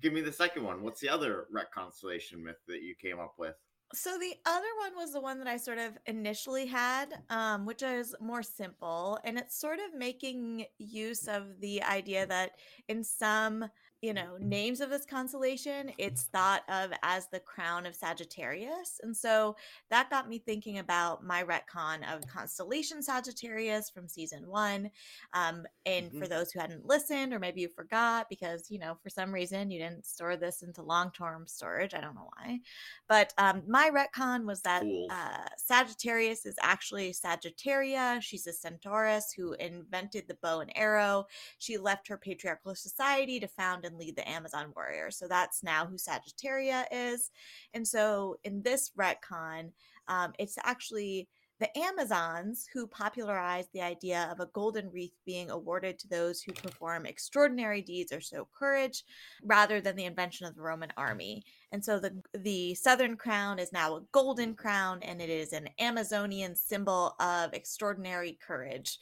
give 0.00 0.12
me 0.12 0.20
the 0.20 0.32
second 0.32 0.64
one. 0.64 0.82
What's 0.82 1.00
the 1.00 1.08
other 1.08 1.46
Ret 1.50 1.70
constellation 1.72 2.42
myth 2.42 2.56
that 2.68 2.82
you 2.82 2.94
came 2.94 3.20
up 3.20 3.34
with? 3.38 3.54
So 3.94 4.18
the 4.18 4.34
other 4.46 4.66
one 4.80 4.96
was 4.96 5.12
the 5.12 5.20
one 5.20 5.38
that 5.38 5.46
I 5.46 5.58
sort 5.58 5.76
of 5.76 5.98
initially 6.06 6.64
had, 6.64 7.22
um, 7.28 7.66
which 7.66 7.82
is 7.82 8.14
more 8.22 8.42
simple, 8.42 9.18
and 9.22 9.38
it's 9.38 9.60
sort 9.60 9.78
of 9.80 9.98
making 9.98 10.64
use 10.78 11.28
of 11.28 11.60
the 11.60 11.82
idea 11.82 12.24
that 12.26 12.52
in 12.88 13.04
some, 13.04 13.66
you 14.02 14.12
know, 14.12 14.36
names 14.40 14.80
of 14.80 14.90
this 14.90 15.06
constellation, 15.06 15.92
it's 15.96 16.24
thought 16.24 16.62
of 16.68 16.90
as 17.02 17.28
the 17.28 17.40
crown 17.40 17.86
of 17.86 17.94
Sagittarius, 17.94 19.00
and 19.02 19.16
so 19.16 19.56
that 19.90 20.10
got 20.10 20.28
me 20.28 20.38
thinking 20.38 20.78
about 20.78 21.24
my 21.24 21.44
retcon 21.44 22.00
of 22.12 22.26
constellation 22.26 23.02
Sagittarius 23.02 23.88
from 23.90 24.08
season 24.08 24.48
one. 24.48 24.90
Um, 25.34 25.64
and 25.86 26.12
Mhm. 26.12 26.18
for 26.18 26.26
those 26.28 26.52
who 26.52 26.60
hadn't 26.60 26.84
listened, 26.84 27.32
or 27.32 27.38
maybe 27.38 27.60
you 27.62 27.68
forgot 27.68 28.28
because 28.28 28.70
you 28.70 28.78
know 28.78 28.96
for 29.02 29.08
some 29.08 29.32
reason 29.32 29.70
you 29.70 29.78
didn't 29.78 30.04
store 30.04 30.36
this 30.36 30.62
into 30.62 30.82
long-term 30.82 31.46
storage, 31.46 31.94
I 31.94 32.00
don't 32.00 32.14
know 32.16 32.28
why. 32.36 32.60
But 33.08 33.32
um, 33.38 33.62
my 33.68 33.90
retcon 33.90 34.44
was 34.46 34.62
that 34.62 34.82
Fools. 34.82 35.10
uh, 35.10 35.48
Sagittarius 35.58 36.46
is 36.46 36.56
actually 36.60 37.12
Sagittaria. 37.12 38.20
She's 38.22 38.46
a 38.46 38.52
centaurus 38.52 39.32
who 39.32 39.52
invented 39.54 40.26
the 40.28 40.34
bow 40.42 40.60
and 40.60 40.72
arrow. 40.76 41.26
She 41.58 41.78
left 41.78 42.08
her 42.08 42.16
patriarchal 42.16 42.74
society 42.74 43.38
to 43.40 43.48
found 43.48 43.84
and 43.92 44.00
lead 44.00 44.16
the 44.16 44.28
Amazon 44.28 44.72
warrior. 44.74 45.10
So 45.10 45.28
that's 45.28 45.62
now 45.62 45.86
who 45.86 45.96
Sagittaria 45.96 46.84
is. 46.90 47.30
And 47.74 47.86
so 47.86 48.36
in 48.44 48.62
this 48.62 48.90
retcon, 48.98 49.70
um, 50.08 50.32
it's 50.38 50.58
actually 50.64 51.28
the 51.60 51.78
Amazons 51.78 52.66
who 52.72 52.88
popularized 52.88 53.68
the 53.72 53.82
idea 53.82 54.28
of 54.32 54.40
a 54.40 54.50
golden 54.52 54.90
wreath 54.90 55.14
being 55.24 55.48
awarded 55.48 55.96
to 55.96 56.08
those 56.08 56.42
who 56.42 56.52
perform 56.52 57.06
extraordinary 57.06 57.80
deeds 57.80 58.12
or 58.12 58.20
show 58.20 58.48
courage 58.58 59.04
rather 59.44 59.80
than 59.80 59.94
the 59.94 60.06
invention 60.06 60.44
of 60.44 60.56
the 60.56 60.62
Roman 60.62 60.92
army. 60.96 61.44
And 61.70 61.84
so 61.84 62.00
the 62.00 62.20
the 62.36 62.74
southern 62.74 63.16
crown 63.16 63.60
is 63.60 63.72
now 63.72 63.94
a 63.94 64.02
golden 64.10 64.56
crown 64.56 65.04
and 65.04 65.22
it 65.22 65.30
is 65.30 65.52
an 65.52 65.68
Amazonian 65.78 66.56
symbol 66.56 67.14
of 67.20 67.54
extraordinary 67.54 68.38
courage. 68.44 68.98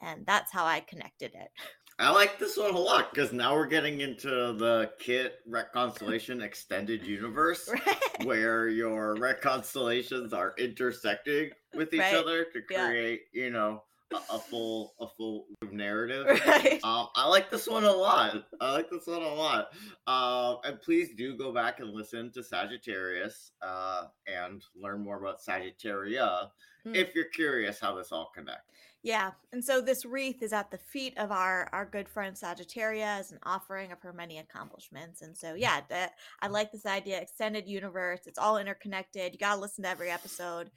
And 0.00 0.24
that's 0.24 0.52
how 0.52 0.66
I 0.66 0.80
connected 0.80 1.32
it. 1.34 1.50
I 1.98 2.10
like 2.10 2.38
this 2.40 2.56
one 2.56 2.74
a 2.74 2.78
lot 2.78 3.12
because 3.14 3.32
now 3.32 3.54
we're 3.54 3.66
getting 3.66 4.00
into 4.00 4.28
the 4.28 4.90
Kit 4.98 5.36
Ret 5.46 5.72
Constellation 5.72 6.42
Extended 6.42 7.04
Universe. 7.06 7.68
Right. 7.86 8.26
where 8.26 8.68
your 8.68 9.16
ret 9.16 9.40
constellations 9.40 10.32
are 10.32 10.54
intersecting 10.56 11.50
with 11.74 11.92
each 11.92 11.98
Right. 12.00 12.14
other 12.14 12.44
to 12.44 12.62
Yeah. 12.70 12.86
create, 12.86 13.22
you 13.32 13.50
know, 13.50 13.82
a, 14.12 14.34
a 14.34 14.38
full 14.38 14.94
a 15.00 15.08
full 15.08 15.46
narrative. 15.72 16.26
right. 16.46 16.78
Um, 16.84 17.08
I 17.16 17.26
like 17.28 17.50
this 17.50 17.66
one 17.66 17.82
a 17.84 17.92
lot. 17.92 18.44
I 18.60 18.72
like 18.72 18.88
this 18.88 19.06
one 19.08 19.22
a 19.22 19.34
lot. 19.34 19.68
Um, 20.06 20.58
and 20.64 20.80
please 20.80 21.10
do 21.16 21.36
go 21.36 21.52
back 21.52 21.80
and 21.80 21.90
listen 21.90 22.30
to 22.34 22.42
Sagittarius 22.44 23.50
uh, 23.62 24.04
and 24.28 24.62
learn 24.80 25.02
more 25.02 25.18
about 25.20 25.40
Sagittaria 25.42 26.48
Mm. 26.86 26.96
if 26.96 27.14
you're 27.14 27.24
curious 27.24 27.80
how 27.80 27.94
this 27.94 28.12
all 28.12 28.30
connects. 28.34 28.74
Yeah, 29.02 29.32
and 29.52 29.62
so 29.62 29.82
this 29.82 30.06
wreath 30.06 30.42
is 30.42 30.54
at 30.54 30.70
the 30.70 30.78
feet 30.78 31.16
of 31.18 31.30
our 31.30 31.68
our 31.72 31.84
good 31.84 32.08
friend 32.08 32.34
Sagittaria 32.34 33.04
as 33.04 33.32
an 33.32 33.38
offering 33.42 33.92
of 33.92 34.00
her 34.00 34.14
many 34.14 34.38
accomplishments. 34.38 35.20
And 35.20 35.36
so, 35.36 35.54
yeah, 35.54 35.82
that, 35.90 36.14
I 36.40 36.48
like 36.48 36.72
this 36.72 36.86
idea. 36.86 37.20
Extended 37.20 37.68
universe. 37.68 38.20
It's 38.26 38.38
all 38.38 38.56
interconnected. 38.56 39.32
You 39.32 39.38
gotta 39.38 39.60
listen 39.60 39.84
to 39.84 39.90
every 39.90 40.10
episode, 40.10 40.70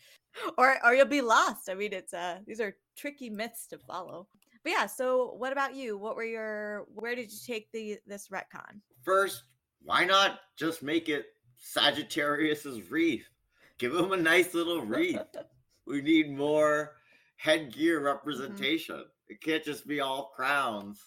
or 0.57 0.77
or 0.85 0.93
you'll 0.93 1.05
be 1.05 1.21
lost. 1.21 1.69
I 1.69 1.73
mean, 1.73 1.93
it's 1.93 2.13
uh 2.13 2.39
these 2.45 2.59
are 2.59 2.75
tricky 2.97 3.29
myths 3.29 3.65
to 3.67 3.77
follow. 3.77 4.27
But 4.61 4.71
yeah, 4.71 4.85
so 4.87 5.33
what 5.37 5.53
about 5.53 5.73
you? 5.73 5.97
What 5.97 6.17
were 6.17 6.25
your 6.25 6.85
where 6.93 7.15
did 7.15 7.31
you 7.31 7.39
take 7.45 7.71
the 7.71 7.97
this 8.05 8.27
retcon? 8.27 8.81
First, 9.03 9.43
why 9.83 10.03
not 10.03 10.39
just 10.57 10.83
make 10.83 11.07
it 11.07 11.27
Sagittarius's 11.61 12.91
wreath? 12.91 13.29
Give 13.77 13.95
him 13.95 14.11
a 14.11 14.17
nice 14.17 14.53
little 14.53 14.81
wreath. 14.81 15.19
we 15.87 16.01
need 16.01 16.31
more 16.31 16.93
headgear 17.37 18.01
representation. 18.01 19.05
It 19.29 19.41
can't 19.41 19.63
just 19.63 19.87
be 19.87 19.99
all 19.99 20.31
crowns 20.35 20.99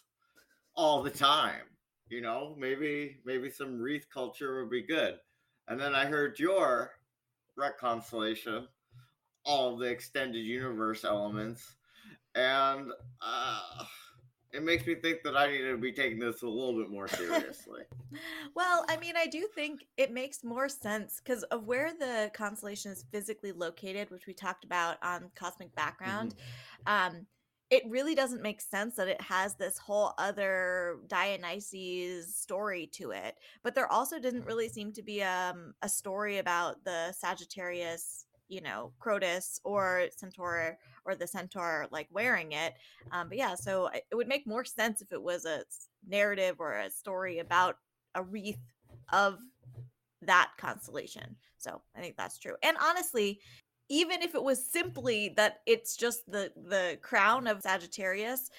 all 0.74 1.02
the 1.02 1.10
time. 1.10 1.62
You 2.08 2.20
know, 2.20 2.56
maybe 2.58 3.18
maybe 3.24 3.50
some 3.50 3.78
wreath 3.78 4.06
culture 4.12 4.60
would 4.60 4.70
be 4.70 4.82
good. 4.82 5.16
And 5.68 5.78
then 5.78 5.94
I 5.94 6.06
heard 6.06 6.38
your 6.38 6.92
Ret 7.56 7.78
constellation, 7.78 8.66
all 9.44 9.76
the 9.76 9.86
extended 9.86 10.44
universe 10.44 11.04
elements, 11.04 11.76
and 12.34 12.90
uh, 13.22 13.84
it 14.52 14.62
makes 14.64 14.86
me 14.86 14.94
think 14.94 15.22
that 15.22 15.36
I 15.36 15.50
need 15.50 15.62
to 15.62 15.76
be 15.76 15.92
taking 15.92 16.18
this 16.18 16.42
a 16.42 16.48
little 16.48 16.80
bit 16.80 16.90
more 16.90 17.08
seriously. 17.08 17.82
Well, 18.56 18.84
I 18.88 18.96
mean, 18.96 19.14
I 19.16 19.28
do 19.28 19.46
think 19.54 19.84
it 19.96 20.12
makes 20.12 20.42
more 20.42 20.68
sense 20.68 21.20
because 21.22 21.44
of 21.44 21.68
where 21.68 21.92
the 21.96 22.28
constellation 22.34 22.90
is 22.90 23.04
physically 23.12 23.52
located, 23.52 24.10
which 24.10 24.26
we 24.26 24.34
talked 24.34 24.64
about 24.64 24.96
on 25.00 25.30
Cosmic 25.36 25.72
Background. 25.76 26.34
Um, 26.88 27.26
it 27.70 27.84
really 27.88 28.16
doesn't 28.16 28.42
make 28.42 28.60
sense 28.60 28.96
that 28.96 29.06
it 29.06 29.20
has 29.20 29.54
this 29.54 29.78
whole 29.78 30.12
other 30.18 30.98
Dionysus 31.06 32.34
story 32.34 32.88
to 32.94 33.12
it. 33.12 33.36
But 33.62 33.76
there 33.76 33.90
also 33.90 34.18
didn't 34.18 34.44
really 34.44 34.68
seem 34.68 34.92
to 34.94 35.02
be 35.02 35.22
um, 35.22 35.74
a 35.80 35.88
story 35.88 36.38
about 36.38 36.82
the 36.84 37.12
Sagittarius, 37.12 38.26
you 38.50 38.60
know, 38.60 38.92
Crotus 38.98 39.60
or 39.64 40.08
Centaur 40.14 40.76
or 41.04 41.14
the 41.14 41.26
Centaur 41.26 41.86
like 41.90 42.08
wearing 42.10 42.52
it. 42.52 42.74
Um, 43.12 43.28
but 43.28 43.38
yeah, 43.38 43.54
so 43.54 43.88
it 43.92 44.04
would 44.12 44.28
make 44.28 44.46
more 44.46 44.64
sense 44.64 45.00
if 45.00 45.12
it 45.12 45.22
was 45.22 45.44
a 45.44 45.62
narrative 46.06 46.56
or 46.58 46.74
a 46.74 46.90
story 46.90 47.38
about 47.38 47.76
a 48.16 48.22
wreath 48.22 48.58
of 49.12 49.38
that 50.22 50.50
constellation. 50.58 51.36
So 51.58 51.80
I 51.96 52.00
think 52.00 52.16
that's 52.16 52.38
true. 52.38 52.56
And 52.62 52.76
honestly, 52.82 53.40
even 53.88 54.20
if 54.20 54.34
it 54.34 54.42
was 54.42 54.64
simply 54.64 55.32
that 55.36 55.60
it's 55.66 55.96
just 55.96 56.30
the 56.30 56.52
the 56.56 56.98
crown 57.02 57.46
of 57.46 57.62
Sagittarius, 57.62 58.50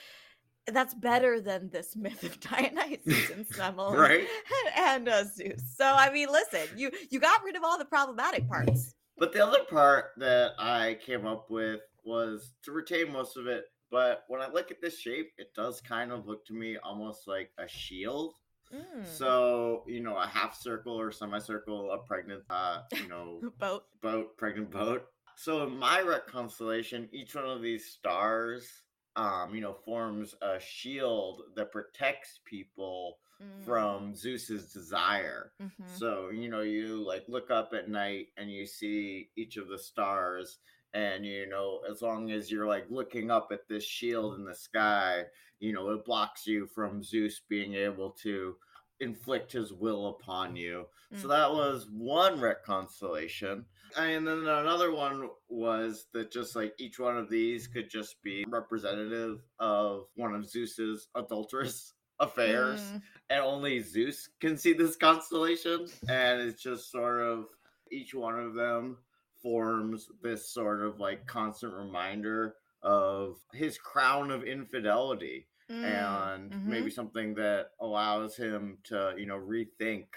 that's 0.68 0.94
better 0.94 1.42
than 1.42 1.70
this 1.70 1.96
myth 1.98 2.24
of 2.24 2.40
Dionysus 2.40 3.30
and 3.30 3.48
Semele 3.50 3.94
Right. 3.94 4.28
and 4.78 5.10
uh, 5.10 5.26
Zeus. 5.26 5.62
So 5.76 5.86
I 5.86 6.12
mean, 6.14 6.30
listen, 6.32 6.68
you 6.78 6.92
you 7.10 7.20
got 7.20 7.44
rid 7.44 7.58
of 7.58 7.64
all 7.64 7.78
the 7.78 7.86
problematic 7.86 8.48
parts. 8.48 8.96
But 9.22 9.34
the 9.34 9.46
other 9.46 9.64
part 9.70 10.14
that 10.18 10.54
I 10.58 10.98
came 11.06 11.28
up 11.28 11.52
with 11.52 11.82
was 12.04 12.54
to 12.64 12.72
retain 12.72 13.12
most 13.12 13.38
of 13.38 13.46
it. 13.46 13.66
But 13.92 14.24
when 14.30 14.42
I 14.42 14.50
look 14.50 14.72
at 14.72 14.82
this 14.82 15.00
shape, 15.00 15.30
it 15.38 15.54
does 15.56 15.80
kind 15.80 16.12
of 16.12 16.26
look 16.26 16.44
to 16.48 16.54
me 16.54 16.78
almost 16.84 17.28
like 17.28 17.52
a 17.60 17.68
shield. 17.68 18.34
Mm. 18.74 19.06
So, 19.06 19.84
you 19.86 20.00
know, 20.02 20.18
a 20.18 20.26
half 20.26 20.60
circle 20.60 21.00
or 21.00 21.12
semicircle, 21.12 21.92
a 21.92 22.00
pregnant, 22.00 22.42
uh, 22.50 22.80
you 22.94 23.08
know, 23.08 23.40
boat. 23.60 23.84
boat, 24.02 24.36
pregnant 24.40 24.72
boat. 24.72 25.06
So 25.36 25.68
in 25.68 25.78
my 25.78 26.02
ret 26.02 26.26
constellation, 26.26 27.08
each 27.12 27.36
one 27.36 27.46
of 27.46 27.62
these 27.62 27.86
stars, 27.86 28.68
um, 29.16 29.54
you 29.54 29.62
know, 29.62 29.76
forms 29.86 30.34
a 30.42 30.60
shield 30.60 31.44
that 31.56 31.72
protects 31.72 32.40
people 32.46 33.20
From 33.66 34.16
Zeus's 34.16 34.74
desire. 34.74 35.54
Mhm. 35.62 35.88
So, 35.98 36.30
you 36.30 36.50
know, 36.50 36.62
you 36.62 37.04
like 37.06 37.24
look 37.28 37.52
up 37.52 37.74
at 37.74 37.90
night 37.90 38.28
and 38.38 38.52
you 38.52 38.66
see 38.66 39.30
each 39.36 39.58
of 39.58 39.68
the 39.68 39.78
stars, 39.78 40.60
and 40.94 41.26
you 41.26 41.48
know, 41.48 41.82
as 41.90 42.02
long 42.02 42.32
as 42.32 42.52
you're 42.52 42.68
like 42.68 42.90
looking 42.90 43.30
up 43.32 43.52
at 43.52 43.68
this 43.68 43.84
shield 43.84 44.36
in 44.36 44.46
the 44.46 44.56
sky, 44.56 45.26
you 45.60 45.74
know, 45.74 45.90
it 45.92 46.06
blocks 46.06 46.48
you 46.48 46.66
from 46.68 47.04
Zeus 47.04 47.40
being 47.48 47.76
able 47.76 48.12
to 48.24 48.58
inflict 49.00 49.52
his 49.52 49.74
will 49.74 50.08
upon 50.10 50.56
you. 50.56 50.88
So 51.16 51.26
Mm. 51.28 51.30
that 51.30 51.52
was 51.52 51.88
one 51.90 52.40
ret 52.40 52.64
constellation. 52.64 53.66
And 53.98 54.26
then 54.28 54.40
another 54.46 54.92
one 54.92 55.30
was 55.50 56.08
that 56.14 56.32
just 56.32 56.56
like 56.56 56.74
each 56.80 57.00
one 57.00 57.18
of 57.18 57.30
these 57.30 57.68
could 57.68 57.90
just 57.90 58.22
be 58.22 58.46
representative 58.48 59.42
of 59.60 60.08
one 60.16 60.34
of 60.36 60.46
Zeus's 60.48 61.10
adulterous 61.16 61.94
affairs 62.22 62.80
Mm. 62.82 63.02
and 63.32 63.40
only 63.42 63.80
Zeus 63.82 64.30
can 64.40 64.58
see 64.58 64.74
this 64.74 64.96
constellation. 64.96 65.88
And 66.08 66.42
it's 66.42 66.62
just 66.64 66.92
sort 66.92 67.22
of 67.22 67.48
each 67.92 68.14
one 68.14 68.40
of 68.40 68.54
them 68.54 68.98
forms 69.42 70.08
this 70.22 70.50
sort 70.50 70.82
of 70.82 71.00
like 71.00 71.26
constant 71.28 71.74
reminder 71.74 72.56
of 72.84 73.38
his 73.54 73.78
crown 73.78 74.32
of 74.32 74.44
infidelity 74.44 75.48
Mm. 75.70 75.84
and 75.84 76.52
Mhm. 76.52 76.66
maybe 76.66 76.90
something 76.92 77.34
that 77.36 77.72
allows 77.80 78.36
him 78.36 78.78
to, 78.84 79.14
you 79.18 79.26
know, 79.26 79.38
rethink 79.40 80.08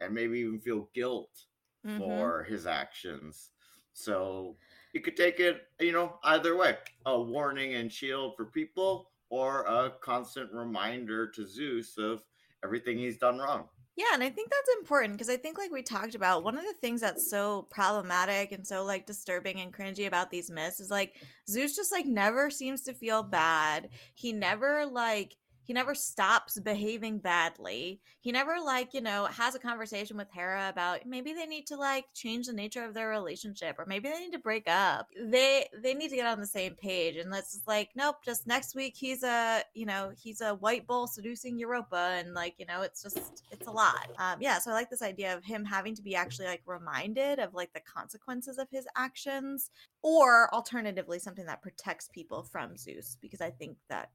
and 0.00 0.14
maybe 0.14 0.40
even 0.40 0.60
feel 0.60 0.90
guilt 0.94 1.46
Mhm. 1.84 1.98
for 1.98 2.44
his 2.44 2.66
actions. 2.66 3.52
So 3.92 4.56
you 4.94 5.00
could 5.00 5.16
take 5.16 5.38
it, 5.38 5.68
you 5.78 5.92
know, 5.92 6.18
either 6.24 6.56
way 6.56 6.78
a 7.06 7.20
warning 7.20 7.74
and 7.74 7.92
shield 7.92 8.36
for 8.36 8.46
people 8.46 9.11
or 9.32 9.62
a 9.62 9.90
constant 10.02 10.52
reminder 10.52 11.26
to 11.26 11.48
Zeus 11.48 11.96
of 11.96 12.22
everything 12.62 12.98
he's 12.98 13.16
done 13.16 13.38
wrong. 13.38 13.64
Yeah, 13.96 14.12
and 14.12 14.22
I 14.22 14.28
think 14.28 14.50
that's 14.50 14.78
important 14.78 15.14
because 15.14 15.30
I 15.30 15.38
think, 15.38 15.56
like 15.56 15.72
we 15.72 15.82
talked 15.82 16.14
about, 16.14 16.44
one 16.44 16.56
of 16.56 16.64
the 16.64 16.74
things 16.82 17.00
that's 17.00 17.30
so 17.30 17.66
problematic 17.70 18.52
and 18.52 18.66
so 18.66 18.84
like 18.84 19.06
disturbing 19.06 19.60
and 19.60 19.72
cringy 19.72 20.06
about 20.06 20.30
these 20.30 20.50
myths 20.50 20.80
is 20.80 20.90
like 20.90 21.14
Zeus 21.48 21.74
just 21.74 21.92
like 21.92 22.04
never 22.04 22.50
seems 22.50 22.82
to 22.82 22.92
feel 22.92 23.22
bad. 23.22 23.88
He 24.14 24.34
never 24.34 24.84
like 24.84 25.34
he 25.64 25.72
never 25.72 25.94
stops 25.94 26.58
behaving 26.58 27.18
badly. 27.18 28.00
He 28.20 28.32
never 28.32 28.56
like, 28.64 28.94
you 28.94 29.00
know, 29.00 29.26
has 29.26 29.54
a 29.54 29.60
conversation 29.60 30.16
with 30.16 30.30
Hera 30.32 30.68
about 30.68 31.06
maybe 31.06 31.32
they 31.32 31.46
need 31.46 31.66
to 31.68 31.76
like 31.76 32.06
change 32.14 32.46
the 32.46 32.52
nature 32.52 32.84
of 32.84 32.94
their 32.94 33.08
relationship 33.08 33.76
or 33.78 33.86
maybe 33.86 34.08
they 34.08 34.18
need 34.18 34.32
to 34.32 34.38
break 34.38 34.68
up. 34.68 35.08
They 35.20 35.68
they 35.82 35.94
need 35.94 36.10
to 36.10 36.16
get 36.16 36.26
on 36.26 36.40
the 36.40 36.46
same 36.46 36.74
page 36.74 37.16
and 37.16 37.30
let's 37.30 37.60
like 37.66 37.90
nope, 37.94 38.16
just 38.24 38.46
next 38.46 38.74
week 38.74 38.94
he's 38.96 39.22
a, 39.22 39.62
you 39.74 39.86
know, 39.86 40.12
he's 40.16 40.40
a 40.40 40.54
white 40.56 40.86
bull 40.86 41.06
seducing 41.06 41.58
Europa 41.58 42.16
and 42.18 42.34
like, 42.34 42.54
you 42.58 42.66
know, 42.66 42.82
it's 42.82 43.02
just 43.02 43.44
it's 43.50 43.68
a 43.68 43.72
lot. 43.72 44.08
Um 44.18 44.38
yeah, 44.40 44.58
so 44.58 44.70
I 44.70 44.74
like 44.74 44.90
this 44.90 45.02
idea 45.02 45.36
of 45.36 45.44
him 45.44 45.64
having 45.64 45.94
to 45.94 46.02
be 46.02 46.16
actually 46.16 46.46
like 46.46 46.62
reminded 46.66 47.38
of 47.38 47.54
like 47.54 47.72
the 47.72 47.80
consequences 47.80 48.58
of 48.58 48.68
his 48.70 48.86
actions 48.96 49.70
or 50.02 50.52
alternatively 50.52 51.20
something 51.20 51.46
that 51.46 51.62
protects 51.62 52.08
people 52.08 52.42
from 52.42 52.76
Zeus 52.76 53.16
because 53.20 53.40
I 53.40 53.50
think 53.50 53.76
that 53.88 54.10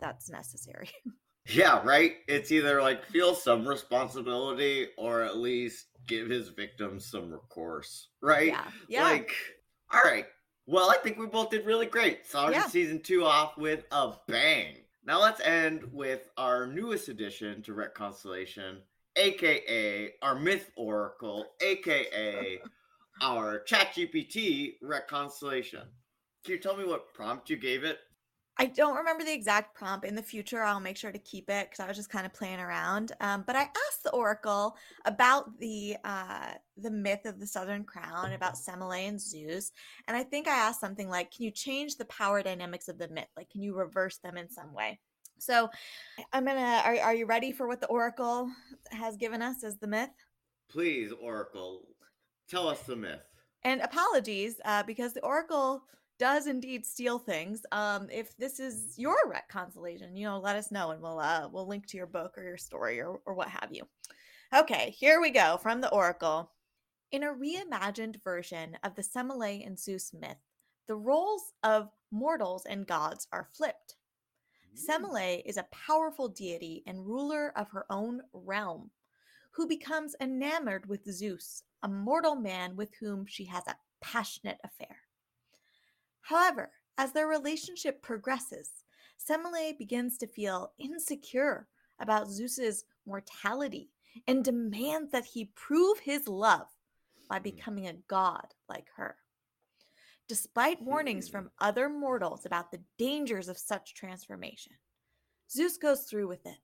that's 0.00 0.30
necessary. 0.30 0.90
Yeah, 1.48 1.80
right. 1.84 2.14
It's 2.26 2.50
either 2.50 2.82
like 2.82 3.04
feel 3.04 3.32
some 3.32 3.68
responsibility 3.68 4.88
or 4.98 5.22
at 5.22 5.36
least 5.36 5.86
give 6.08 6.28
his 6.28 6.48
victims 6.48 7.06
some 7.06 7.30
recourse, 7.30 8.08
right? 8.20 8.48
Yeah. 8.48 8.64
Yeah. 8.88 9.04
Like, 9.04 9.30
all 9.92 10.00
right. 10.04 10.26
Well, 10.66 10.90
I 10.90 10.96
think 10.96 11.18
we 11.18 11.26
both 11.26 11.50
did 11.50 11.64
really 11.64 11.86
great. 11.86 12.26
Started 12.26 12.56
Yeah. 12.56 12.66
season 12.66 13.00
two 13.00 13.24
off 13.24 13.56
with 13.56 13.84
a 13.92 14.14
bang. 14.26 14.78
Now 15.04 15.22
let's 15.22 15.40
end 15.40 15.84
with 15.92 16.28
our 16.36 16.66
newest 16.66 17.08
addition 17.08 17.62
to 17.62 17.74
Ret 17.74 17.94
Constellation, 17.94 18.82
aka 19.14 20.14
our 20.22 20.34
Myth 20.34 20.72
Oracle, 20.76 21.46
aka 21.60 22.58
our 23.22 23.62
ChatGPT 23.68 24.78
Ret 24.82 25.06
Constellation. 25.06 25.82
Can 26.44 26.54
you 26.54 26.58
tell 26.58 26.76
me 26.76 26.84
what 26.84 27.14
prompt 27.14 27.50
you 27.50 27.56
gave 27.56 27.84
it? 27.84 28.00
I 28.58 28.66
don't 28.66 28.96
remember 28.96 29.22
the 29.22 29.32
exact 29.32 29.74
prompt. 29.74 30.06
In 30.06 30.14
the 30.14 30.22
future, 30.22 30.62
I'll 30.62 30.80
make 30.80 30.96
sure 30.96 31.12
to 31.12 31.18
keep 31.18 31.50
it 31.50 31.68
because 31.68 31.80
I 31.84 31.86
was 31.86 31.96
just 31.96 32.08
kind 32.08 32.24
of 32.24 32.32
playing 32.32 32.58
around. 32.58 33.12
Um, 33.20 33.44
but 33.46 33.54
I 33.54 33.62
asked 33.62 34.02
the 34.02 34.12
Oracle 34.12 34.76
about 35.04 35.58
the 35.58 35.96
uh, 36.04 36.52
the 36.78 36.90
myth 36.90 37.26
of 37.26 37.38
the 37.38 37.46
Southern 37.46 37.84
Crown, 37.84 38.32
about 38.32 38.54
Semele 38.54 39.08
and 39.08 39.20
Zeus, 39.20 39.72
and 40.08 40.16
I 40.16 40.22
think 40.22 40.48
I 40.48 40.56
asked 40.56 40.80
something 40.80 41.08
like, 41.08 41.30
"Can 41.32 41.44
you 41.44 41.50
change 41.50 41.96
the 41.96 42.06
power 42.06 42.42
dynamics 42.42 42.88
of 42.88 42.98
the 42.98 43.08
myth? 43.08 43.28
Like, 43.36 43.50
can 43.50 43.62
you 43.62 43.76
reverse 43.76 44.18
them 44.18 44.38
in 44.38 44.48
some 44.48 44.72
way?" 44.72 45.00
So, 45.38 45.68
I'm 46.32 46.46
gonna. 46.46 46.80
Are 46.84 46.96
Are 46.98 47.14
you 47.14 47.26
ready 47.26 47.52
for 47.52 47.68
what 47.68 47.80
the 47.80 47.88
Oracle 47.88 48.50
has 48.90 49.16
given 49.16 49.42
us 49.42 49.64
as 49.64 49.76
the 49.76 49.86
myth? 49.86 50.10
Please, 50.70 51.12
Oracle, 51.20 51.82
tell 52.48 52.68
us 52.68 52.82
the 52.82 52.96
myth. 52.96 53.20
And 53.64 53.82
apologies, 53.82 54.60
uh, 54.64 54.82
because 54.84 55.12
the 55.12 55.24
Oracle 55.24 55.82
does 56.18 56.46
indeed 56.46 56.86
steal 56.86 57.18
things. 57.18 57.64
Um, 57.72 58.08
if 58.10 58.36
this 58.36 58.58
is 58.60 58.94
your 58.98 59.16
ret 59.26 59.48
constellation, 59.48 60.16
you 60.16 60.26
know, 60.26 60.38
let 60.38 60.56
us 60.56 60.70
know 60.70 60.90
and 60.90 61.02
we'll 61.02 61.18
uh, 61.18 61.48
we'll 61.50 61.66
link 61.66 61.86
to 61.88 61.96
your 61.96 62.06
book 62.06 62.36
or 62.36 62.42
your 62.42 62.56
story 62.56 63.00
or, 63.00 63.20
or 63.26 63.34
what 63.34 63.48
have 63.48 63.70
you. 63.72 63.82
Okay, 64.54 64.94
here 64.96 65.20
we 65.20 65.30
go 65.30 65.58
from 65.62 65.80
the 65.80 65.90
Oracle. 65.90 66.50
In 67.12 67.22
a 67.22 67.32
reimagined 67.32 68.22
version 68.22 68.76
of 68.82 68.94
the 68.94 69.02
Semele 69.02 69.66
and 69.66 69.78
Zeus 69.78 70.12
myth, 70.12 70.38
the 70.86 70.96
roles 70.96 71.52
of 71.62 71.90
mortals 72.10 72.64
and 72.66 72.86
gods 72.86 73.26
are 73.32 73.48
flipped. 73.52 73.96
Semele 74.74 75.42
is 75.44 75.56
a 75.56 75.66
powerful 75.70 76.28
deity 76.28 76.82
and 76.86 77.06
ruler 77.06 77.52
of 77.56 77.70
her 77.70 77.86
own 77.90 78.20
realm, 78.32 78.90
who 79.52 79.66
becomes 79.66 80.14
enamored 80.20 80.86
with 80.86 81.10
Zeus, 81.10 81.62
a 81.82 81.88
mortal 81.88 82.36
man 82.36 82.76
with 82.76 82.94
whom 83.00 83.24
she 83.26 83.44
has 83.46 83.66
a 83.66 83.76
passionate 84.00 84.58
affair. 84.62 85.05
However, 86.26 86.72
as 86.98 87.12
their 87.12 87.28
relationship 87.28 88.02
progresses, 88.02 88.68
Semele 89.16 89.78
begins 89.78 90.18
to 90.18 90.26
feel 90.26 90.72
insecure 90.76 91.68
about 92.00 92.28
Zeus's 92.28 92.84
mortality 93.06 93.92
and 94.26 94.44
demands 94.44 95.12
that 95.12 95.24
he 95.24 95.44
prove 95.44 96.00
his 96.00 96.26
love 96.26 96.66
by 97.28 97.38
Hmm. 97.38 97.44
becoming 97.44 97.86
a 97.86 97.92
god 98.08 98.54
like 98.68 98.88
her. 98.96 99.18
Despite 100.26 100.82
warnings 100.82 101.28
Hmm. 101.28 101.32
from 101.32 101.50
other 101.60 101.88
mortals 101.88 102.44
about 102.44 102.72
the 102.72 102.82
dangers 102.98 103.46
of 103.46 103.56
such 103.56 103.94
transformation, 103.94 104.72
Zeus 105.48 105.76
goes 105.76 106.10
through 106.10 106.26
with 106.26 106.44
it. 106.44 106.58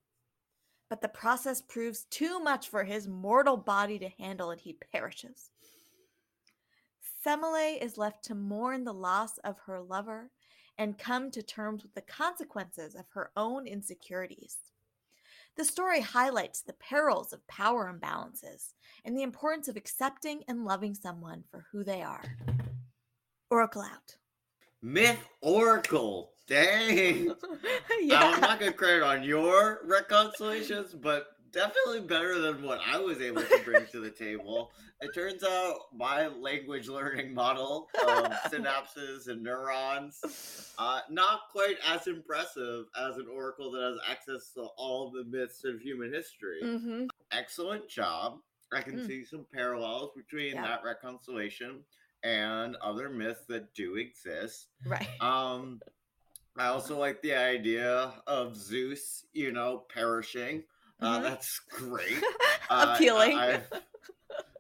But 0.89 1.03
the 1.03 1.09
process 1.09 1.63
proves 1.63 2.05
too 2.07 2.41
much 2.41 2.69
for 2.69 2.83
his 2.83 3.07
mortal 3.07 3.57
body 3.57 4.01
to 4.01 4.09
handle 4.09 4.51
and 4.51 4.61
he 4.61 4.73
perishes. 4.73 5.53
Semele 7.25 7.81
is 7.81 7.99
left 7.99 8.25
to 8.25 8.35
mourn 8.35 8.85
the 8.85 8.93
loss 8.93 9.39
of 9.39 9.57
her 9.67 9.81
lover 9.81 10.31
and 10.79 10.99
come 10.99 11.31
to 11.31 11.43
terms 11.43 11.83
with 11.83 11.95
the 11.95 12.03
consequences 12.03 12.95
of 12.95 13.05
her 13.11 13.31
own 13.37 13.67
insecurities. 13.67 14.57
The 15.57 15.65
story 15.65 16.01
highlights 16.01 16.63
the 16.63 16.73
perils 16.73 17.33
of 17.33 17.47
power 17.47 17.93
imbalances 17.93 18.73
and 19.05 19.17
the 19.17 19.23
importance 19.23 19.69
of 19.69 19.77
accepting 19.77 20.43
and 20.49 20.65
loving 20.65 20.95
someone 20.95 21.45
for 21.51 21.67
who 21.71 21.85
they 21.85 22.03
are. 22.03 22.25
Oracle 23.51 23.83
out. 23.83 24.17
Myth 24.81 25.29
Oracle. 25.43 26.33
Dang. 26.49 27.27
yeah. 28.01 28.33
I'm 28.35 28.41
not 28.41 28.59
gonna 28.59 28.73
credit 28.73 29.03
on 29.05 29.23
your 29.23 29.81
retconstellations, 29.87 31.01
but 31.01 31.27
definitely 31.53 32.01
better 32.01 32.39
than 32.41 32.63
what 32.63 32.81
I 32.87 32.99
was 32.99 33.21
able 33.21 33.43
to 33.43 33.61
bring 33.65 33.87
to 33.93 34.01
the 34.01 34.11
table. 34.11 34.71
It 35.01 35.15
turns 35.15 35.45
out 35.45 35.77
my 35.95 36.29
language 36.29 36.89
learning 36.89 37.35
model 37.35 37.89
of 38.07 38.33
synapses 38.53 39.29
and 39.29 39.43
neurons 39.43 40.21
uh, 40.79 41.01
not 41.11 41.41
quite 41.51 41.77
as 41.87 42.07
impressive 42.07 42.87
as 42.99 43.17
an 43.17 43.27
oracle 43.33 43.71
that 43.73 43.83
has 43.83 43.99
access 44.11 44.51
to 44.55 44.63
all 44.77 45.11
the 45.11 45.25
myths 45.25 45.65
of 45.65 45.81
human 45.81 46.13
history. 46.13 46.61
hmm 46.63 47.05
Excellent 47.31 47.89
job. 47.89 48.39
I 48.73 48.81
can 48.81 48.99
Mm. 48.99 49.07
see 49.07 49.25
some 49.25 49.47
parallels 49.53 50.11
between 50.17 50.55
Yeah. 50.55 50.63
that 50.63 50.83
retconstellation 50.83 51.83
and 52.23 52.77
other 52.77 53.09
myths 53.11 53.45
that 53.49 53.75
do 53.75 53.97
exist. 53.97 54.69
Right. 54.87 55.07
Um, 55.21 55.81
I 56.57 56.67
also 56.67 56.99
like 56.99 57.21
the 57.23 57.35
idea 57.35 58.23
of 58.27 58.57
Zeus, 58.57 59.25
you 59.33 59.53
know, 59.53 59.79
perishing. 59.89 60.65
Uh, 61.03 61.19
Mhm. 61.19 61.23
That's 61.23 61.59
great. 61.71 62.23
Uh, 62.71 62.95
Appealing. 62.95 63.37
I've- 63.37 63.65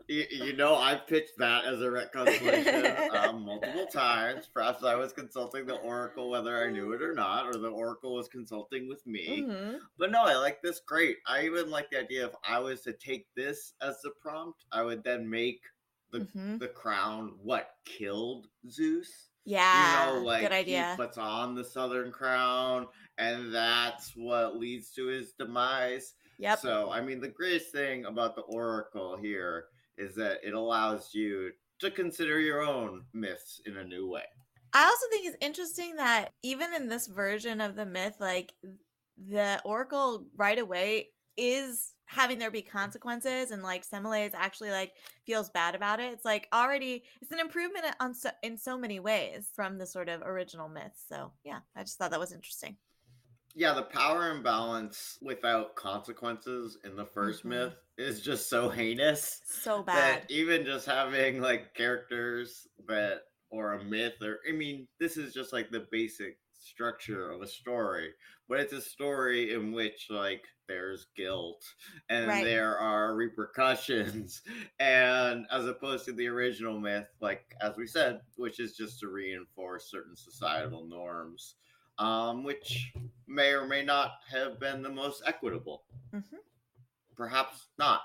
you, 0.09 0.25
you 0.31 0.53
know, 0.55 0.75
I've 0.75 1.07
pitched 1.07 1.39
that 1.39 1.65
as 1.65 1.81
a 1.81 1.85
retconstellation 1.87 3.11
um, 3.15 3.43
multiple 3.47 3.87
times. 3.87 4.51
Perhaps 4.53 4.85
I 4.85 4.95
was 4.97 5.13
consulting 5.15 5.65
the 5.65 5.77
Oracle 5.77 6.29
whether 6.29 6.63
I 6.63 6.71
knew 6.71 6.93
it 6.93 7.01
or 7.01 7.15
not, 7.15 7.47
or 7.47 7.55
the 7.59 7.69
Oracle 7.71 8.15
was 8.15 8.29
consulting 8.29 8.87
with 8.89 9.07
me. 9.07 9.45
Mhm. 9.49 9.79
But 9.97 10.11
no, 10.11 10.23
I 10.25 10.35
like 10.37 10.61
this 10.61 10.81
great. 10.87 11.17
I 11.27 11.45
even 11.47 11.71
like 11.71 11.89
the 11.91 12.01
idea 12.01 12.27
if 12.27 12.35
I 12.47 12.59
was 12.59 12.83
to 12.83 12.93
take 12.93 13.27
this 13.35 13.73
as 13.81 14.03
the 14.03 14.11
prompt, 14.21 14.67
I 14.73 14.83
would 14.83 15.03
then 15.05 15.31
make 15.31 15.63
the 16.11 16.21
Mhm. 16.37 16.59
the 16.59 16.69
crown 16.69 17.39
what 17.43 17.71
killed 17.87 18.49
Zeus 18.69 19.31
Yeah. 19.47 20.11
you 20.11 20.17
know, 20.17 20.23
like 20.27 20.43
good 20.43 20.53
idea. 20.53 20.91
he 20.91 20.97
puts 20.97 21.17
on 21.17 21.55
the 21.55 21.65
Southern 21.65 22.13
Crown, 22.13 22.89
and 23.17 23.55
that's 23.55 24.15
what 24.17 24.59
leads 24.59 24.91
to 24.95 25.07
his 25.07 25.33
demise. 25.33 26.13
Yep. 26.43 26.59
So, 26.59 26.91
I 26.91 27.01
mean, 27.01 27.21
the 27.21 27.29
greatest 27.29 27.71
thing 27.71 28.05
about 28.05 28.35
the 28.35 28.43
Oracle 28.43 29.17
here 29.17 29.67
is 29.97 30.17
that 30.17 30.39
it 30.43 30.55
allows 30.55 31.15
you 31.15 31.53
to 31.79 31.89
consider 31.89 32.41
your 32.41 32.63
own 32.63 33.05
myths 33.15 33.61
in 33.65 33.77
a 33.77 33.85
new 33.85 34.09
way. 34.09 34.25
I 34.73 34.85
also 34.85 35.07
think 35.09 35.27
it's 35.27 35.37
interesting 35.41 35.95
that 35.97 36.33
even 36.43 36.75
in 36.75 36.89
this 36.89 37.07
version 37.07 37.61
of 37.61 37.77
the 37.77 37.87
myth, 37.87 38.17
like 38.19 38.53
the 39.29 39.61
Oracle 39.65 40.27
right 40.37 40.59
away 40.59 41.11
is 41.37 41.93
having 42.07 42.41
there 42.41 42.51
be 42.51 42.63
consequences, 42.63 43.53
and 43.53 43.63
like 43.63 43.89
Semele 43.89 44.27
is 44.27 44.35
actually 44.35 44.71
like 44.71 44.95
feels 45.25 45.49
bad 45.51 45.77
about 45.77 46.01
it. 46.01 46.13
It's 46.13 46.25
like 46.25 46.49
already 46.53 47.05
it's 47.21 47.31
an 47.31 47.39
improvement 47.39 47.87
on 48.01 48.15
so, 48.15 48.31
in 48.43 48.59
so 48.59 48.77
many 48.77 48.99
ways 48.99 49.49
from 49.55 49.79
the 49.79 49.87
sort 49.87 50.09
of 50.09 50.23
original 50.23 50.69
myth. 50.69 51.01
So 51.09 51.31
yeah, 51.45 51.61
I 51.77 51.83
just 51.83 51.99
thought 51.99 52.11
that 52.11 52.19
was 52.19 52.33
interesting. 52.33 52.79
Yeah, 53.55 53.75
the 53.75 53.83
power 53.83 54.31
imbalance 54.31 55.19
without 55.21 55.77
consequences 55.77 56.79
in 56.85 56.97
the 56.97 57.05
1st 57.05 57.45
Mhm. 57.45 57.45
myth 57.45 57.75
is 57.99 58.23
just 58.23 58.49
so 58.49 58.71
heinous. 58.71 59.43
So 59.45 59.83
that 59.93 60.23
bad. 60.23 60.31
even 60.31 60.65
just 60.65 60.87
having 60.87 61.41
like 61.41 61.75
characters 61.75 62.67
that 62.87 63.25
or 63.51 63.75
a 63.75 63.85
myth 63.85 64.23
or 64.23 64.39
I 64.49 64.53
mean 64.53 64.89
this 64.99 65.19
is 65.19 65.35
just 65.35 65.53
like 65.53 65.71
the 65.71 65.87
basic 65.91 66.39
structure 66.55 67.31
of 67.31 67.43
a 67.43 67.47
story 67.47 68.15
but 68.49 68.61
it's 68.61 68.73
a 68.73 68.81
story 68.81 69.53
in 69.53 69.73
which 69.73 70.07
like 70.09 70.47
there's 70.69 71.09
guilt 71.17 71.63
and 72.09 72.31
Right. 72.31 72.43
there 72.43 72.79
are 72.79 73.15
repercussions 73.17 74.43
and 74.79 75.45
as 75.51 75.67
opposed 75.67 76.05
to 76.07 76.13
the 76.13 76.29
original 76.29 76.79
myth 76.81 77.09
like 77.21 77.53
as 77.61 77.77
we 77.77 77.87
said 77.87 78.21
which 78.37 78.61
is 78.61 78.77
just 78.77 79.01
to 79.01 79.09
reinforce 79.09 79.91
certain 79.91 80.17
societal 80.17 80.87
norms 80.87 81.57
um 81.99 82.45
which 82.45 82.93
may 83.27 83.51
or 83.53 83.67
may 83.67 83.83
not 83.83 84.13
have 84.31 84.59
been 84.61 84.83
the 84.83 84.89
most 84.91 85.23
equitable 85.27 85.85
Mhm. 86.13 86.25
perhaps 87.17 87.69
not. 87.79 88.03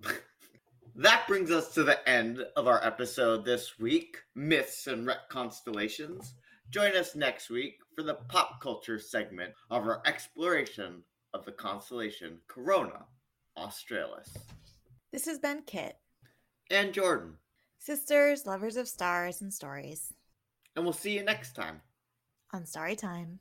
that 0.96 1.26
brings 1.28 1.50
us 1.50 1.72
to 1.74 1.84
the 1.84 2.06
end 2.08 2.40
of 2.56 2.66
our 2.66 2.84
episode 2.84 3.44
this 3.44 3.78
week 3.78 4.18
Myths 4.34 4.86
and 4.86 5.08
Constellations. 5.28 6.34
Join 6.70 6.94
us 6.96 7.14
next 7.14 7.48
week 7.50 7.78
for 7.94 8.02
the 8.02 8.14
pop 8.14 8.60
culture 8.60 8.98
segment 8.98 9.54
of 9.70 9.84
our 9.86 10.02
exploration 10.06 11.02
of 11.32 11.44
the 11.44 11.52
constellation 11.52 12.40
Corona 12.46 13.06
Australis. 13.56 14.36
This 15.12 15.24
has 15.26 15.38
been 15.38 15.62
Kit. 15.62 15.98
And 16.70 16.92
Jordan. 16.92 17.38
Sisters, 17.78 18.44
lovers 18.44 18.76
of 18.76 18.88
stars 18.88 19.40
and 19.40 19.52
stories. 19.54 20.12
And 20.76 20.84
we'll 20.84 20.92
see 20.92 21.14
you 21.16 21.22
next 21.24 21.54
time 21.54 21.80
on 22.52 22.66
Starry 22.66 22.96
Time. 22.96 23.40